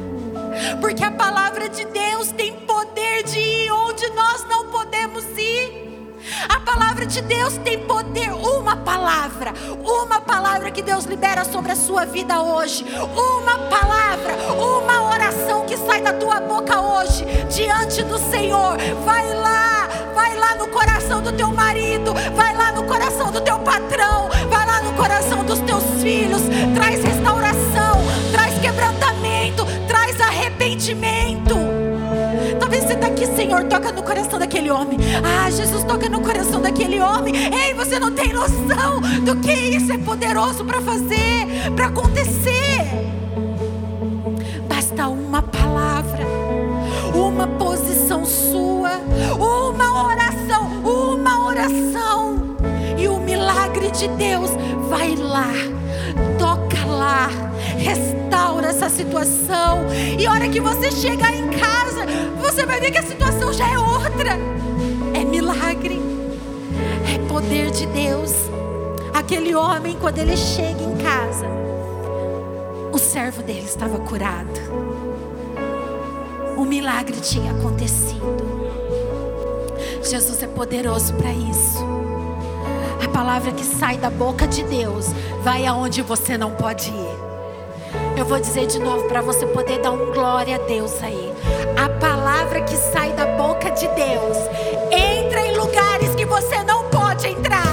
porque 0.80 1.04
a 1.04 1.10
palavra 1.10 1.68
de 1.68 1.86
Deus 1.86 2.32
tem 2.32 2.54
poder 2.54 3.24
de 3.24 3.40
ir 3.40 3.72
onde 3.72 4.08
nós 4.12 4.46
não 4.48 4.68
podemos 4.68 5.24
ir. 5.36 6.14
A 6.48 6.60
palavra 6.60 7.08
de 7.08 7.20
Deus 7.24 7.58
tem 7.58 7.80
poder, 7.80 8.32
uma 8.32 8.76
palavra, 8.76 9.56
uma 9.84 10.22
palavra 10.22 10.70
que 10.70 10.84
Deus 10.84 11.06
libera 11.06 11.44
sobre 11.46 11.72
a 11.72 11.76
sua 11.76 12.06
vida 12.06 12.44
hoje, 12.44 12.86
uma 13.16 13.58
palavra, 13.70 14.36
uma 14.54 15.10
oração 15.10 15.66
que 15.66 15.76
sai 15.78 16.00
da 16.04 16.14
tua 16.14 16.40
boca 16.40 16.80
hoje, 16.80 17.26
diante 17.50 18.04
do 18.04 18.20
Senhor. 18.30 18.78
Vai 19.04 19.34
lá, 19.34 19.88
vai 20.14 20.36
lá 20.36 20.54
no 20.58 20.68
coração 20.68 21.24
do 21.24 21.32
teu 21.32 21.52
marido, 21.52 22.14
vai 22.36 22.56
lá 22.56 22.72
no 22.72 22.84
coração 22.84 23.32
do 23.32 23.42
teu 23.42 23.58
patrão, 23.58 24.30
vai 24.48 24.67
Senhor, 33.58 33.64
toca 33.70 33.92
no 33.92 34.04
coração 34.04 34.38
daquele 34.38 34.70
homem. 34.70 35.00
Ah, 35.24 35.50
Jesus 35.50 35.84
toca 35.84 36.08
no 36.08 36.22
coração 36.22 36.62
daquele 36.62 37.00
homem. 37.00 37.34
Ei, 37.36 37.74
você 37.74 37.98
não 38.00 38.12
tem 38.12 38.32
noção 38.32 39.02
do 39.24 39.36
que 39.38 39.52
isso 39.52 39.92
é 39.92 39.98
poderoso 39.98 40.64
para 40.64 40.80
fazer, 40.80 41.48
para 41.76 41.88
acontecer. 41.88 42.86
Basta 44.68 45.08
uma 45.08 45.42
palavra, 45.42 46.24
uma 47.16 47.48
posição 47.48 48.26
sua, 48.26 48.92
uma 49.40 50.06
oração, 50.06 50.68
uma 50.84 51.48
oração. 51.48 52.58
E 52.96 53.08
o 53.08 53.18
milagre 53.20 53.90
de 53.90 54.08
Deus 54.10 54.52
vai 54.88 55.16
lá, 55.16 55.52
toca 56.38 56.86
lá, 56.86 57.30
restaura 57.78 58.68
essa 58.68 58.90
situação. 58.90 59.86
E 60.18 60.26
a 60.26 60.32
hora 60.32 60.50
que 60.50 60.60
você 60.60 60.92
chegar 60.92 61.34
em 61.34 61.48
casa, 61.50 62.06
você 62.40 62.66
vai 62.66 62.80
ver 62.80 62.92
que 62.92 62.98
a 62.98 63.04
situação 63.04 63.54
já 63.54 63.68
é 63.70 63.80
outra. 63.80 64.38
É 65.14 65.24
milagre, 65.24 66.02
é 67.14 67.28
poder 67.28 67.72
de 67.72 67.86
Deus. 67.88 68.34
Aquele 69.14 69.56
homem, 69.56 69.98
quando 70.00 70.20
ele 70.20 70.38
chega 70.38 70.82
em 70.82 70.96
casa, 70.98 71.48
o 72.92 72.98
servo 72.98 73.42
dele 73.42 73.66
estava 73.66 73.98
curado. 74.00 74.60
O 76.56 76.66
milagre 76.66 77.20
tinha 77.20 77.52
acontecido. 77.52 78.58
Jesus 80.04 80.42
é 80.42 80.48
poderoso 80.48 81.14
para 81.16 81.32
isso. 81.32 81.78
A 83.04 83.08
palavra 83.10 83.52
que 83.52 83.64
sai 83.64 83.98
da 83.98 84.10
boca 84.10 84.48
de 84.48 84.64
Deus 84.64 85.08
vai 85.44 85.66
aonde 85.66 86.02
você 86.02 86.38
não 86.38 86.52
pode 86.52 86.90
ir. 86.90 87.27
Eu 88.18 88.26
vou 88.26 88.40
dizer 88.40 88.66
de 88.66 88.80
novo 88.80 89.08
para 89.08 89.22
você 89.22 89.46
poder 89.46 89.78
dar 89.80 89.92
um 89.92 90.12
glória 90.12 90.56
a 90.56 90.58
Deus 90.58 90.92
aí. 91.04 91.32
A 91.78 91.88
palavra 91.88 92.62
que 92.62 92.76
sai 92.76 93.12
da 93.14 93.28
boca 93.28 93.70
de 93.70 93.88
Deus 93.90 94.38
entra 94.92 95.46
em 95.46 95.56
lugares 95.56 96.16
que 96.16 96.26
você 96.26 96.64
não 96.64 96.86
pode 96.86 97.28
entrar. 97.28 97.68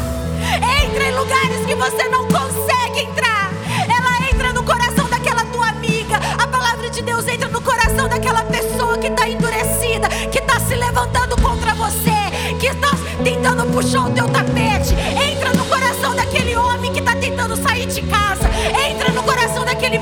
Entra 0.84 1.02
em 1.02 1.16
lugares 1.16 1.64
que 1.64 1.74
você 1.74 2.08
não 2.10 2.28
consegue 2.28 3.00
entrar. 3.00 3.50
Ela 3.88 4.30
entra 4.30 4.52
no 4.52 4.62
coração 4.62 5.08
daquela 5.08 5.46
tua 5.46 5.68
amiga. 5.68 6.16
A 6.38 6.46
palavra 6.46 6.90
de 6.90 7.00
Deus 7.00 7.26
entra 7.26 7.48
no 7.48 7.62
coração 7.62 8.06
daquela 8.06 8.42
pessoa 8.42 8.98
que 8.98 9.06
está 9.06 9.26
endurecida, 9.26 10.10
que 10.30 10.40
está 10.40 10.60
se 10.60 10.74
levantando 10.74 11.40
contra 11.40 11.74
você, 11.74 12.54
que 12.60 12.66
está 12.66 12.90
tentando 13.24 13.64
puxar 13.72 14.08
o 14.08 14.10
teu 14.10 14.28
tapete. 14.28 14.94
Entra 15.32 15.54
no 15.54 15.64
coração 15.64 16.14
daquele 16.14 16.54
homem 16.54 16.92
que 16.92 16.98
está 16.98 17.16
tentando 17.16 17.56
sair 17.56 17.86
de 17.86 18.02
casa. 18.02 18.23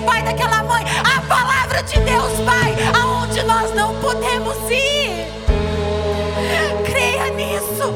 Pai, 0.04 0.22
daquela 0.22 0.62
mãe. 0.62 0.84
A 1.04 1.20
palavra 1.22 1.82
de 1.82 1.98
Deus 2.00 2.38
vai 2.40 2.74
aonde 2.94 3.42
nós 3.42 3.74
não 3.74 3.94
podemos 3.96 4.56
ir. 4.70 5.26
Creia 6.84 7.30
nisso. 7.30 7.94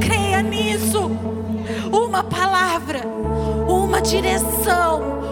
Creia 0.00 0.42
nisso. 0.42 1.10
Uma 1.92 2.22
palavra, 2.22 3.00
uma 3.68 4.00
direção 4.00 5.23